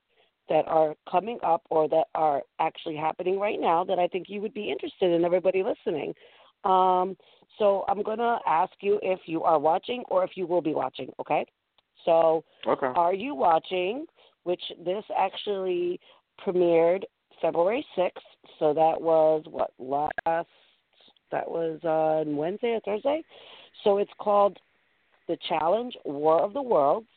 [0.48, 4.42] that are coming up or that are actually happening right now that I think you
[4.42, 5.26] would be interested in.
[5.26, 6.16] Everybody listening.
[6.64, 7.18] Um,
[7.58, 10.74] so I'm going to ask you if you are watching or if you will be
[10.74, 11.14] watching.
[11.20, 11.46] Okay.
[12.10, 12.88] So Okay.
[12.88, 14.06] are you watching?
[14.44, 16.00] Which this actually
[16.44, 17.04] premiered
[17.42, 18.26] February sixth,
[18.58, 20.48] so that was what last?
[21.32, 23.22] That was on Wednesday or Thursday.
[23.84, 24.58] So it's called
[25.28, 27.08] The Challenge: War of the Worlds,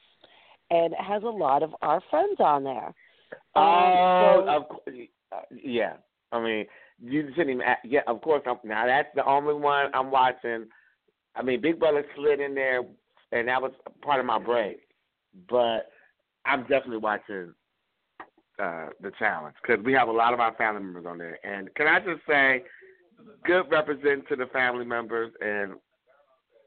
[0.71, 2.93] and it has a lot of our friends on there.
[3.55, 4.97] Oh, Um, so- of course.
[5.51, 5.95] Yeah.
[6.33, 6.67] I mean,
[7.03, 7.63] you shouldn't even.
[7.63, 8.43] act- Yeah, of course.
[8.47, 10.67] I'm, now that's the only one I'm watching.
[11.35, 12.83] I mean, Big Brother slid in there,
[13.33, 13.73] and that was
[14.03, 14.79] part of my break.
[15.49, 15.91] But
[16.47, 17.55] I'm definitely watching
[18.59, 21.39] uh the challenge because we have a lot of our family members on there.
[21.45, 22.63] And can I just say,
[23.45, 25.73] good represent to the family members, and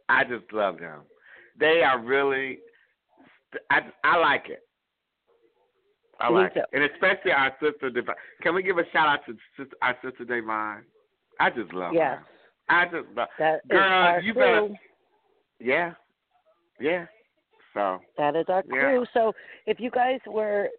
[0.10, 1.02] I just love them.
[1.60, 2.60] They are really.
[3.70, 4.60] I I like it.
[6.20, 6.62] I Me like too.
[6.62, 7.90] it, and especially our sister.
[7.90, 8.16] Devine.
[8.42, 10.84] Can we give a shout out to sister, our sister Devine?
[11.40, 12.20] I just love yes,
[12.68, 12.76] her.
[12.76, 13.28] I just love.
[13.38, 14.70] that Girl, you better-
[15.60, 15.94] Yeah,
[16.80, 17.06] yeah.
[17.74, 18.80] So That is our Yeah.
[18.80, 19.06] crew.
[19.14, 19.34] So
[19.66, 20.70] if you guys were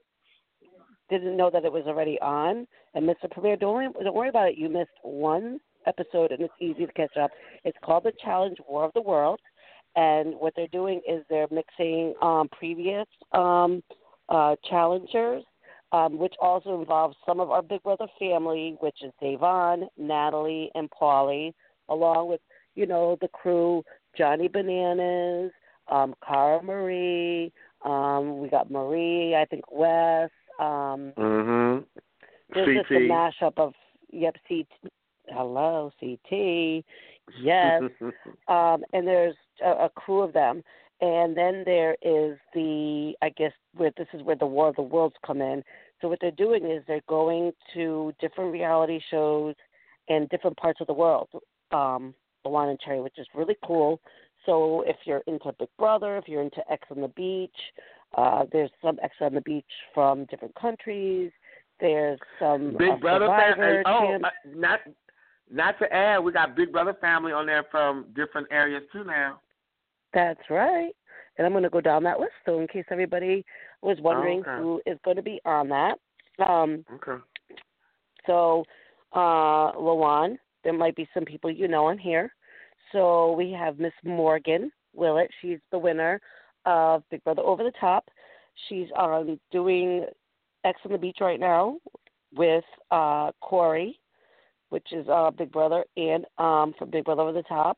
[1.08, 4.28] didn't know that it was already on and missed the premiere, don't worry, don't worry
[4.28, 4.58] about it.
[4.58, 7.30] You missed one episode and it's easy to catch up.
[7.64, 9.40] It's called the Challenge War of the World,
[9.94, 13.82] and what they're doing is they're mixing um, previous um,
[14.28, 15.44] uh, challengers.
[15.92, 20.90] Um, which also involves some of our Big Brother family, which is Da'Vonne, Natalie, and
[20.90, 21.54] Paulie,
[21.88, 22.40] along with
[22.74, 23.84] you know the crew,
[24.18, 25.52] Johnny Bananas,
[25.88, 27.50] um, Cara Maria.
[27.84, 30.30] Um, we got Marie, I think Wes.
[30.58, 31.84] Um, mhm.
[32.52, 33.10] there's just a CT.
[33.10, 33.74] mashup of
[34.10, 34.66] yep, CT.
[35.28, 36.84] Hello, CT.
[37.40, 37.82] Yes.
[38.48, 40.62] um, and there's a, a crew of them.
[41.00, 44.82] And then there is the, I guess, where this is where the War of the
[44.82, 45.62] Worlds come in.
[46.00, 49.54] So what they're doing is they're going to different reality shows
[50.08, 51.28] in different parts of the world,
[51.72, 52.14] um,
[52.44, 54.00] the one and Cherry, which is really cool.
[54.46, 57.50] So if you're into Big Brother, if you're into Ex on the Beach,
[58.16, 61.30] uh, there's some Ex on the Beach from different countries.
[61.80, 63.82] There's some uh, Big Brother family.
[63.84, 64.80] Oh, uh, not
[65.50, 69.40] not to add, we got Big Brother family on there from different areas too now.
[70.14, 70.92] That's right.
[71.36, 73.44] And I'm going to go down that list, so in case everybody
[73.82, 74.56] was wondering Okay.
[74.56, 75.98] who is going to be on that.
[76.44, 77.22] Um, Okay.
[78.26, 78.64] so,
[79.12, 82.32] uh, Lawon, there might be some people you know on here.
[82.96, 85.30] So we have Miss Morgan Willett.
[85.42, 86.18] She's the winner
[86.64, 88.08] of Big Brother Over the Top.
[88.68, 90.06] She's um, doing
[90.64, 91.76] Ex on the Beach right now
[92.34, 94.00] with uh, Corey,
[94.70, 97.76] which is uh, Big Brother, and um, from Big Brother Over the Top.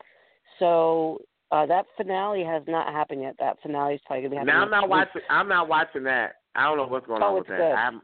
[0.61, 1.19] So
[1.51, 3.35] Uh, that finale has not happened yet.
[3.41, 4.55] That finale is probably gonna be happening.
[4.55, 4.91] Now I'm not week.
[4.91, 5.23] watching.
[5.31, 6.37] I'm not watching that.
[6.55, 7.73] I don't know what's going Oh, on with that.
[7.75, 8.03] I'm,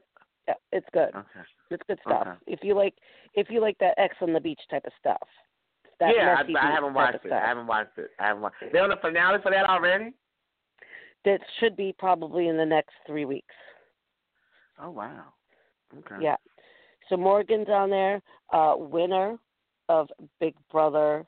[0.48, 1.10] Yeah, it's good.
[1.14, 1.44] okay.
[1.70, 2.26] It's good stuff.
[2.26, 2.38] Okay.
[2.48, 2.94] If you like,
[3.34, 5.28] if you like that Ex on the beach type of stuff.
[6.04, 7.20] That yeah, messy I, I haven't watched it.
[7.28, 7.40] stuff.
[7.42, 8.10] I haven't watched it.
[8.20, 8.56] I haven't watched.
[8.70, 10.12] They on the finale for that already?
[11.24, 13.54] That should be probably in the next three weeks.
[14.78, 15.32] Oh wow.
[15.98, 16.16] Okay.
[16.20, 16.36] Yeah.
[17.08, 18.20] So Morgan's on there.
[18.52, 19.38] Uh, winner
[19.88, 20.08] of
[20.40, 21.24] Big Brother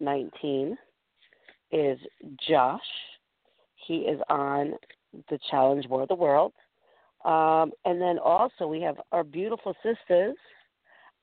[0.00, 0.76] 19
[1.70, 1.98] is
[2.48, 2.80] Josh.
[3.86, 4.72] He is on
[5.30, 6.52] the Challenge War of the World.
[7.24, 10.36] Um, and then also we have our beautiful sisters,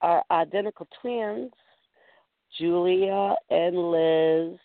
[0.02, 1.52] our identical twins,
[2.58, 4.60] Julia and Liz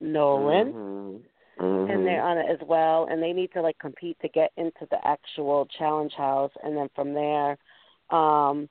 [0.00, 1.24] Nolan Mhm.
[1.58, 2.04] and Mhm.
[2.04, 5.06] they're on it as well and they need to like compete to get into the
[5.06, 7.56] actual challenge house and then from there
[8.10, 8.68] um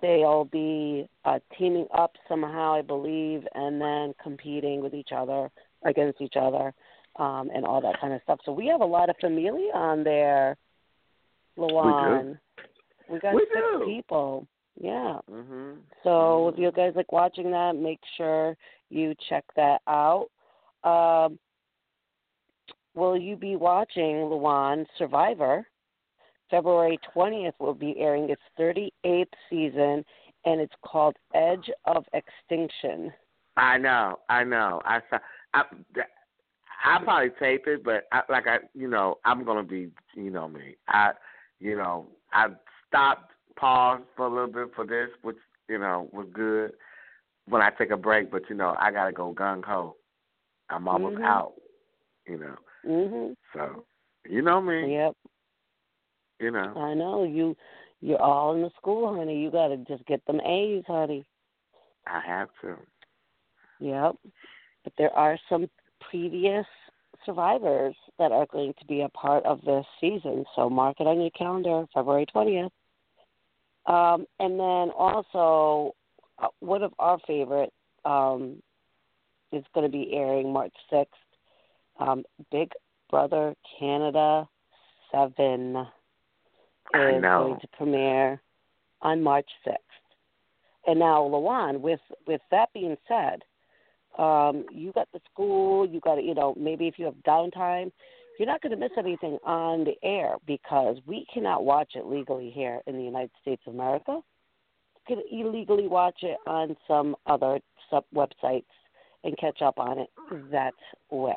[0.00, 5.50] they'll be uh teaming up somehow i believe and then competing with each other
[5.84, 6.72] against each other
[7.16, 10.04] um and all that kind of stuff so we have a lot of familia on
[10.04, 10.56] there
[11.56, 12.38] Lawon.
[13.08, 13.84] we got We six do.
[13.84, 14.46] people
[14.80, 15.82] yeah Mhm.
[16.02, 16.58] so if Mhm.
[16.58, 18.56] you guys like watching that, make sure
[18.88, 20.28] you check that out.
[20.84, 21.38] Um,
[22.94, 25.66] will you be watching Lawon Survivor?
[26.50, 30.04] February 20th will be airing its 38th season,
[30.44, 33.12] and it's called Edge of Extinction.
[33.56, 34.20] I know.
[34.28, 34.80] I know.
[34.84, 35.18] I saw.
[35.52, 35.64] I,
[36.84, 40.48] I probably tape it, but I, like I, you know, I'm gonna be, you know
[40.48, 40.76] me.
[40.86, 41.10] I,
[41.58, 42.48] you know, I
[42.86, 45.36] stopped, paused for a little bit for this, which
[45.68, 46.72] you know was good
[47.46, 48.30] when I take a break.
[48.30, 49.96] But you know, I gotta go gung ho.
[50.70, 51.24] I'm almost Mhm.
[51.24, 51.54] out.
[52.26, 53.36] You know, Mhm.
[53.52, 53.84] so
[54.24, 54.92] you know me.
[54.92, 55.16] Yep.
[56.40, 56.74] You know.
[56.76, 57.56] I know you.
[58.00, 59.40] You're all in the school, honey.
[59.40, 61.26] You got to just get them A's, honey.
[62.06, 62.76] I have to.
[63.80, 64.16] Yep.
[64.84, 65.68] But there are some
[66.00, 66.66] previous
[67.26, 71.20] survivors that are going to be a part of this season, so mark it on
[71.20, 72.70] your calendar, February 20th.
[73.88, 75.94] Um, and then also,
[76.38, 77.72] uh, one of our favorite
[78.04, 78.62] um,
[79.50, 81.06] is going to be airing March 6th.
[81.98, 82.22] Um,
[82.52, 82.70] Big
[83.10, 84.46] Brother Canada
[85.10, 85.86] 7
[86.94, 88.42] is going to premiere
[89.00, 89.74] on March 6th.
[90.86, 93.42] And now, Lawon, with with that being said,
[94.18, 97.90] um, you got the school, you got you know maybe if you have downtime,
[98.38, 102.50] you're not going to miss anything on the air because we cannot watch it legally
[102.50, 104.20] here in the United States of America.
[105.08, 107.58] You can illegally watch it on some other
[107.90, 108.64] sub websites
[109.24, 110.08] and catch up on it
[110.50, 110.74] that
[111.10, 111.36] way.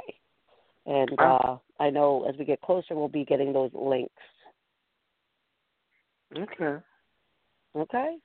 [0.85, 4.13] And uh, I know as we get closer, we'll be getting those links.
[6.37, 6.77] Okay.
[7.75, 8.15] Okay.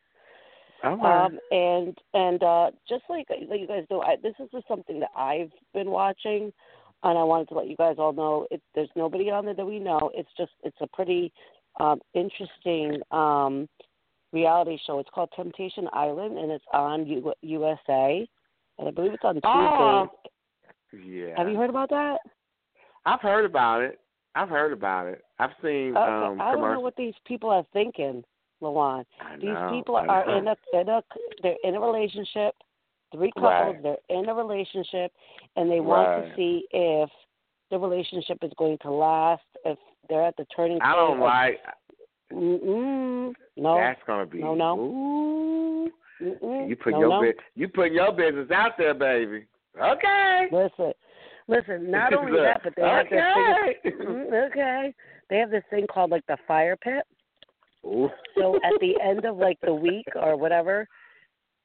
[0.85, 1.25] Right.
[1.25, 5.01] Um, and and uh, just like like you guys know, I, this is just something
[5.01, 6.53] that I've been watching,
[7.03, 8.47] and I wanted to let you guys all know.
[8.51, 10.11] It, there's nobody on there that we know.
[10.15, 11.33] It's just it's a pretty
[11.79, 13.69] um, interesting um,
[14.33, 14.99] reality show.
[14.99, 18.27] It's called Temptation Island, and it's on U- USA,
[18.79, 19.45] and I believe it's on Tuesdays.
[19.45, 20.09] Oh,
[21.05, 21.35] yeah.
[21.37, 22.19] Have you heard about that?
[23.05, 24.01] I've heard about it.
[24.35, 25.23] I've heard about it.
[25.39, 26.83] I've seen Okay, um I don't know commercials.
[26.83, 28.23] what these people are thinking,
[28.63, 29.05] Lawon.
[29.21, 31.03] I These know, people are in a in a
[31.43, 32.55] they're in a relationship.
[33.13, 33.83] Three couples, Right.
[33.83, 35.13] they're in a relationship,
[35.57, 37.09] and they want to see if
[37.71, 39.43] the relationship is going to last.
[39.65, 39.79] If
[40.09, 40.91] they're at the turning point.
[40.91, 41.61] I don't like.
[42.33, 43.75] Mm-mm, no.
[43.77, 44.39] That's gonna be.
[44.41, 44.79] No, no.
[44.79, 45.91] Ooh,
[46.21, 47.21] Mm-mm, you put no, your no.
[47.21, 49.47] bu- you put your business out there, baby.
[49.81, 50.49] Okay.
[50.51, 50.93] Listen,
[51.47, 51.91] listen.
[51.91, 54.07] Not only that, but they have this thing.
[54.07, 54.95] Mm, okay.
[55.31, 57.05] They have this thing called like the fire pit.
[57.85, 58.11] Ooh.
[58.37, 60.89] So at the end of like the week or whatever,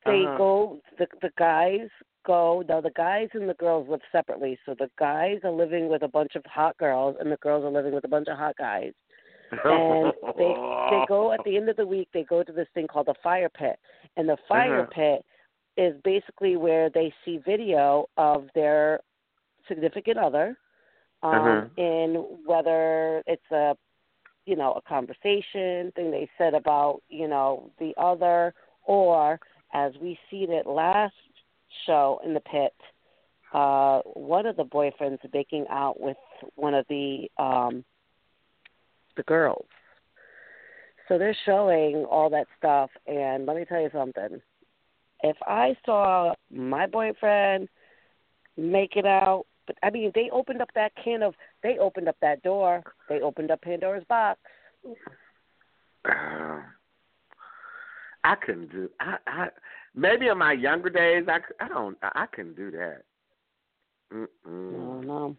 [0.05, 0.37] they Uh-huh.
[0.37, 0.81] go.
[0.97, 1.89] The the guys
[2.25, 2.63] go.
[2.67, 4.57] Now the guys and the girls live separately.
[4.65, 7.71] So the guys are living with a bunch of hot girls, and the girls are
[7.71, 8.93] living with a bunch of hot guys.
[9.51, 10.55] And they
[10.89, 12.07] they go at the end of the week.
[12.13, 13.77] They go to this thing called the fire pit,
[14.17, 14.91] and the fire Uh-huh.
[15.17, 15.25] pit
[15.77, 18.99] is basically where they see video of their
[19.67, 20.57] significant other,
[21.23, 21.65] um, Uh-huh.
[21.77, 23.75] in whether it's a
[24.45, 29.39] you know a conversation thing they said about you know the other, or
[29.73, 31.13] as we see that last
[31.85, 32.73] show in the pit,
[33.53, 36.17] uh, one of the boyfriends making out with
[36.55, 37.83] one of the um,
[39.17, 39.65] the girls.
[41.07, 44.41] So they're showing all that stuff, and let me tell you something.
[45.23, 47.67] If I saw my boyfriend
[48.57, 52.15] make it out, but I mean, they opened up that can of, they opened up
[52.21, 54.39] that door, they opened up Pandora's box.
[58.23, 58.89] I couldn't do.
[58.99, 59.47] I, I
[59.95, 61.97] maybe in my younger days, I, c- I don't.
[62.03, 63.01] I, I couldn't do that.
[64.13, 64.27] Mm-mm.
[64.45, 65.35] No, no.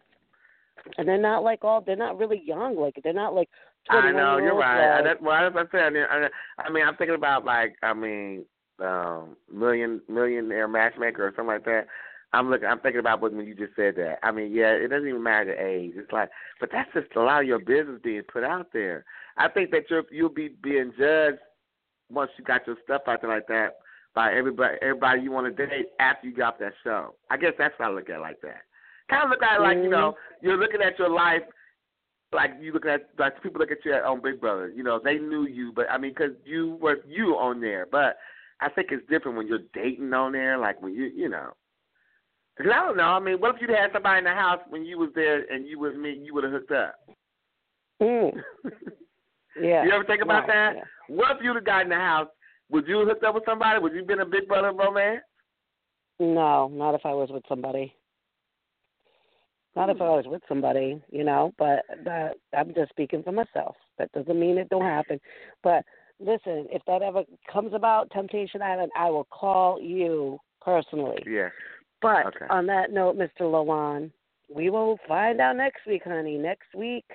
[0.97, 1.81] And they're not like all.
[1.81, 2.75] They're not really young.
[2.75, 3.49] Like they're not like.
[3.89, 4.95] I 21 know you're right.
[4.95, 5.83] like- That's well, that's what I said.
[5.85, 6.27] I mean, I,
[6.61, 8.45] I mean, I'm thinking about like, I mean,
[8.83, 11.87] um, million millionaire matchmaker or something like that.
[12.35, 12.67] I'm looking.
[12.67, 14.17] I'm thinking about when you just said that.
[14.23, 15.93] I mean, yeah, it doesn't even matter the age.
[15.95, 16.29] It's like,
[16.59, 19.05] but that's just a lot of your business being put out there.
[19.37, 21.37] I think that you'll you'll be being judged
[22.11, 23.77] once you got your stuff out there like that
[24.15, 27.15] by everybody everybody you want to date after you got that show.
[27.29, 28.61] I guess that's how I look at it like that.
[29.09, 31.41] Kind of look at it like you know you're looking at your life
[32.31, 34.69] like you look at like people look at you on Big Brother.
[34.69, 37.87] You know they knew you, but I mean because you were you on there.
[37.91, 38.17] But
[38.61, 40.57] I think it's different when you're dating on there.
[40.57, 41.51] Like when you you know.
[42.55, 43.03] Because I don't know.
[43.05, 45.67] I mean, what if you had somebody in the house when you was there and
[45.67, 46.95] you was me, you would have hooked up?
[47.99, 48.31] Mm.
[49.61, 49.85] Yeah.
[49.85, 50.75] You ever think about Right, that?
[50.77, 50.83] yeah.
[51.07, 52.27] What if you'd have got in the house?
[52.69, 53.79] Would you have hooked up with somebody?
[53.79, 55.21] Would you been a Big Brother romance?
[56.19, 57.93] No, not if I was with somebody.
[59.75, 60.11] Not if I hmm.
[60.11, 61.53] was with somebody, you know.
[61.57, 63.75] But that, I'm just speaking for myself.
[63.97, 65.19] That doesn't mean it don't happen.
[65.63, 65.83] But
[66.19, 71.23] listen, if that ever comes about, Temptation Island, I will call you personally.
[71.25, 71.49] Yeah.
[72.01, 72.45] But Okay.
[72.49, 73.41] on that note, Mr.
[73.41, 74.11] Lawon,
[74.53, 76.37] we will find out next week, honey.
[76.37, 77.05] Next week,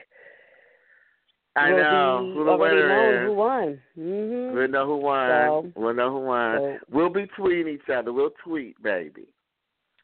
[1.58, 3.26] I we'll know be who the already winner known is.
[3.28, 3.80] who won.
[3.94, 5.28] hmm We'll know who won.
[5.30, 6.56] So- we'll know who won.
[6.56, 8.12] So we'll be tweeting each other.
[8.12, 9.26] We'll tweet, baby.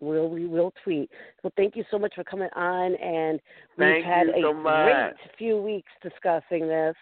[0.01, 1.11] we'll we will tweet.
[1.43, 3.41] Well, thank you so much for coming on, and
[3.79, 4.85] we've had you a so much.
[4.87, 6.97] great few weeks discussing this.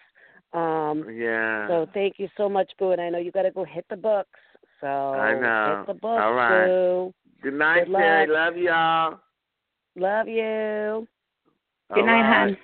[0.53, 1.67] Um, Yeah.
[1.67, 2.91] so thank you so much, Boo.
[2.91, 4.39] And I know you got to go hit the books.
[4.81, 5.77] So I know.
[5.79, 6.67] hit the books, All right.
[6.67, 7.13] Boo.
[7.41, 7.93] Good night, Good.
[7.95, 8.27] Terry.
[8.27, 9.19] Love y'all.
[9.95, 11.07] Love you,
[11.93, 12.47] Good All night, right.
[12.49, 12.57] hon.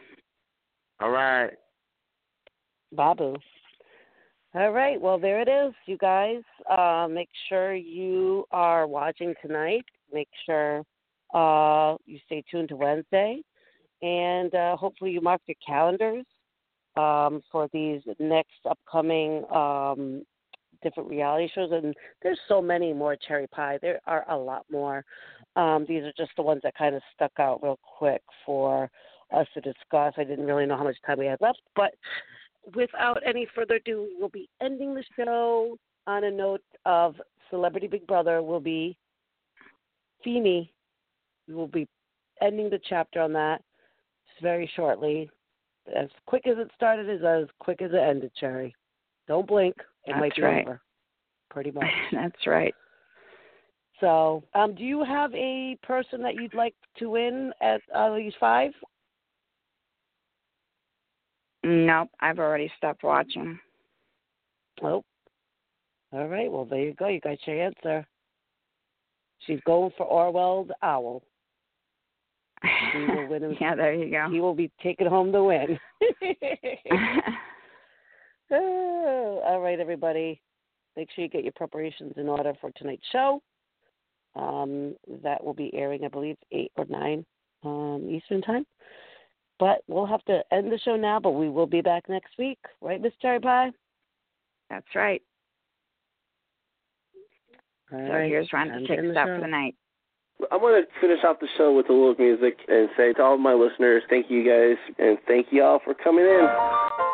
[0.99, 1.51] All right.
[2.91, 3.35] Babu.
[4.55, 4.99] All right.
[4.99, 6.41] Well, there it is, you guys.
[6.69, 9.85] Uh, make sure you are watching tonight.
[10.11, 10.83] Make sure
[11.33, 13.41] uh, you stay tuned to Wednesday,
[14.01, 16.25] and uh, hopefully you mark your calendars
[16.97, 20.23] um, for these next upcoming um,
[20.81, 21.69] different reality shows.
[21.71, 23.77] And there's so many more Cherry Pie.
[23.81, 25.05] There are a lot more.
[25.55, 28.89] Um, these are just the ones that kind of stuck out real quick for
[29.31, 30.13] us to discuss.
[30.17, 31.93] I didn't really know how much time we had left, but
[32.75, 37.15] without any further ado, we'll be ending the show on a note of
[37.49, 38.97] Celebrity Big Brother will be
[40.23, 40.71] Feeny.
[41.47, 41.87] We will be
[42.41, 43.61] ending the chapter on that
[44.41, 45.29] very shortly.
[45.95, 48.75] As quick as it started is as quick as it ended, Cherry.
[49.27, 49.75] Don't blink.
[50.05, 50.67] It might That's be right.
[50.67, 50.81] over.
[51.49, 51.85] Pretty much.
[52.11, 52.73] That's right.
[53.99, 58.33] So, um, do you have a person that you'd like to win at uh, these
[58.39, 58.71] five?
[61.63, 63.59] Nope, I've already stopped watching.
[64.81, 65.03] Oh.
[66.11, 66.51] All right.
[66.51, 67.07] Well, there you go.
[67.07, 68.07] You got your answer.
[69.45, 71.23] She's going for Orwell the owl.
[72.93, 73.55] He will win him.
[73.59, 74.27] yeah, there you go.
[74.31, 75.79] He will be taking home the win.
[78.51, 80.41] Oh, all right, everybody.
[80.97, 83.41] Make sure you get your preparations in order for tonight's show.
[84.35, 87.25] Um, that will be airing, I believe, eight or nine
[87.63, 88.65] um, Eastern time.
[89.59, 91.19] But we'll have to end the show now.
[91.19, 93.71] But we will be back next week, right, Miss Cherry Pie?
[94.69, 95.21] That's right.
[97.91, 98.29] All So right.
[98.29, 99.75] here's Ron to to take us the out for the night.
[100.51, 103.33] I'm going to finish off the show with a little music and say to all
[103.33, 107.08] of my listeners, thank you guys, and thank you all for coming in.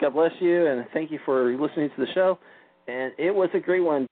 [0.00, 2.38] God bless you, and thank you for listening to the show.
[2.88, 4.06] And it was a great one.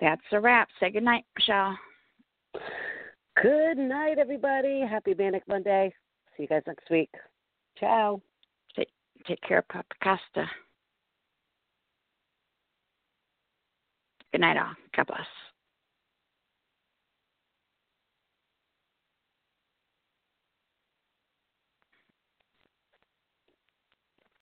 [0.00, 0.68] That's a wrap.
[0.78, 1.76] Say good night, Michelle.
[3.42, 4.84] Good night, everybody.
[4.88, 5.92] Happy Manic Monday.
[6.36, 7.10] See you guys next week.
[7.78, 8.20] Ciao.
[8.76, 8.88] Take,
[9.26, 10.48] take care of Papa Costa.
[14.32, 14.74] Good night, all.
[14.96, 15.47] God bless.